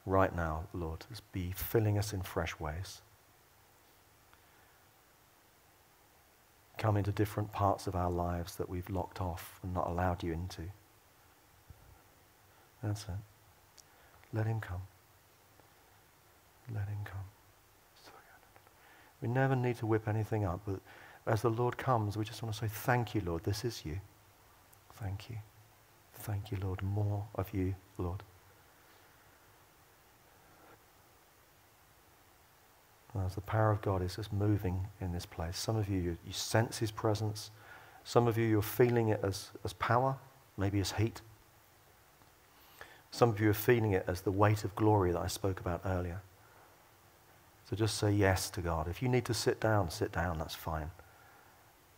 [0.06, 3.02] right now, Lord, be filling us in fresh ways.
[6.84, 10.34] Come into different parts of our lives that we've locked off and not allowed you
[10.34, 10.64] into.
[12.84, 13.10] That's it.
[14.34, 14.82] Let him come.
[16.76, 17.24] Let him come.
[19.22, 20.82] We never need to whip anything up, but
[21.26, 23.46] as the Lord comes, we just want to say, Thank you, Lord.
[23.46, 24.02] This is you.
[24.96, 25.38] Thank you.
[26.16, 26.84] Thank you, Lord.
[26.84, 28.24] More of you, Lord.
[33.16, 35.58] As the power of God is just moving in this place.
[35.58, 37.52] Some of you, you, you sense His presence.
[38.04, 40.18] Some of you, you're feeling it as, as power,
[40.58, 41.22] maybe as heat.
[43.12, 45.82] Some of you are feeling it as the weight of glory that I spoke about
[45.86, 46.22] earlier.
[47.70, 48.88] So just say yes to God.
[48.88, 50.90] If you need to sit down, sit down, that's fine.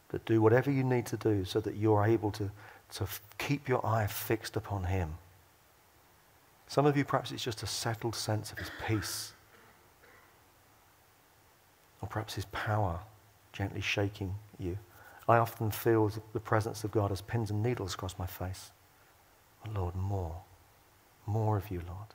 [0.10, 2.52] But do whatever you need to do so that you're able to,
[2.96, 3.08] to
[3.38, 5.16] keep your eye fixed upon Him.
[6.68, 9.32] Some of you, perhaps it's just a settled sense of His peace.
[12.02, 13.00] Or perhaps His power
[13.54, 14.78] gently shaking you.
[15.28, 18.72] I often feel the presence of God as pins and needles across my face.
[19.66, 20.36] Oh, Lord, more.
[21.26, 22.15] More of you, Lord.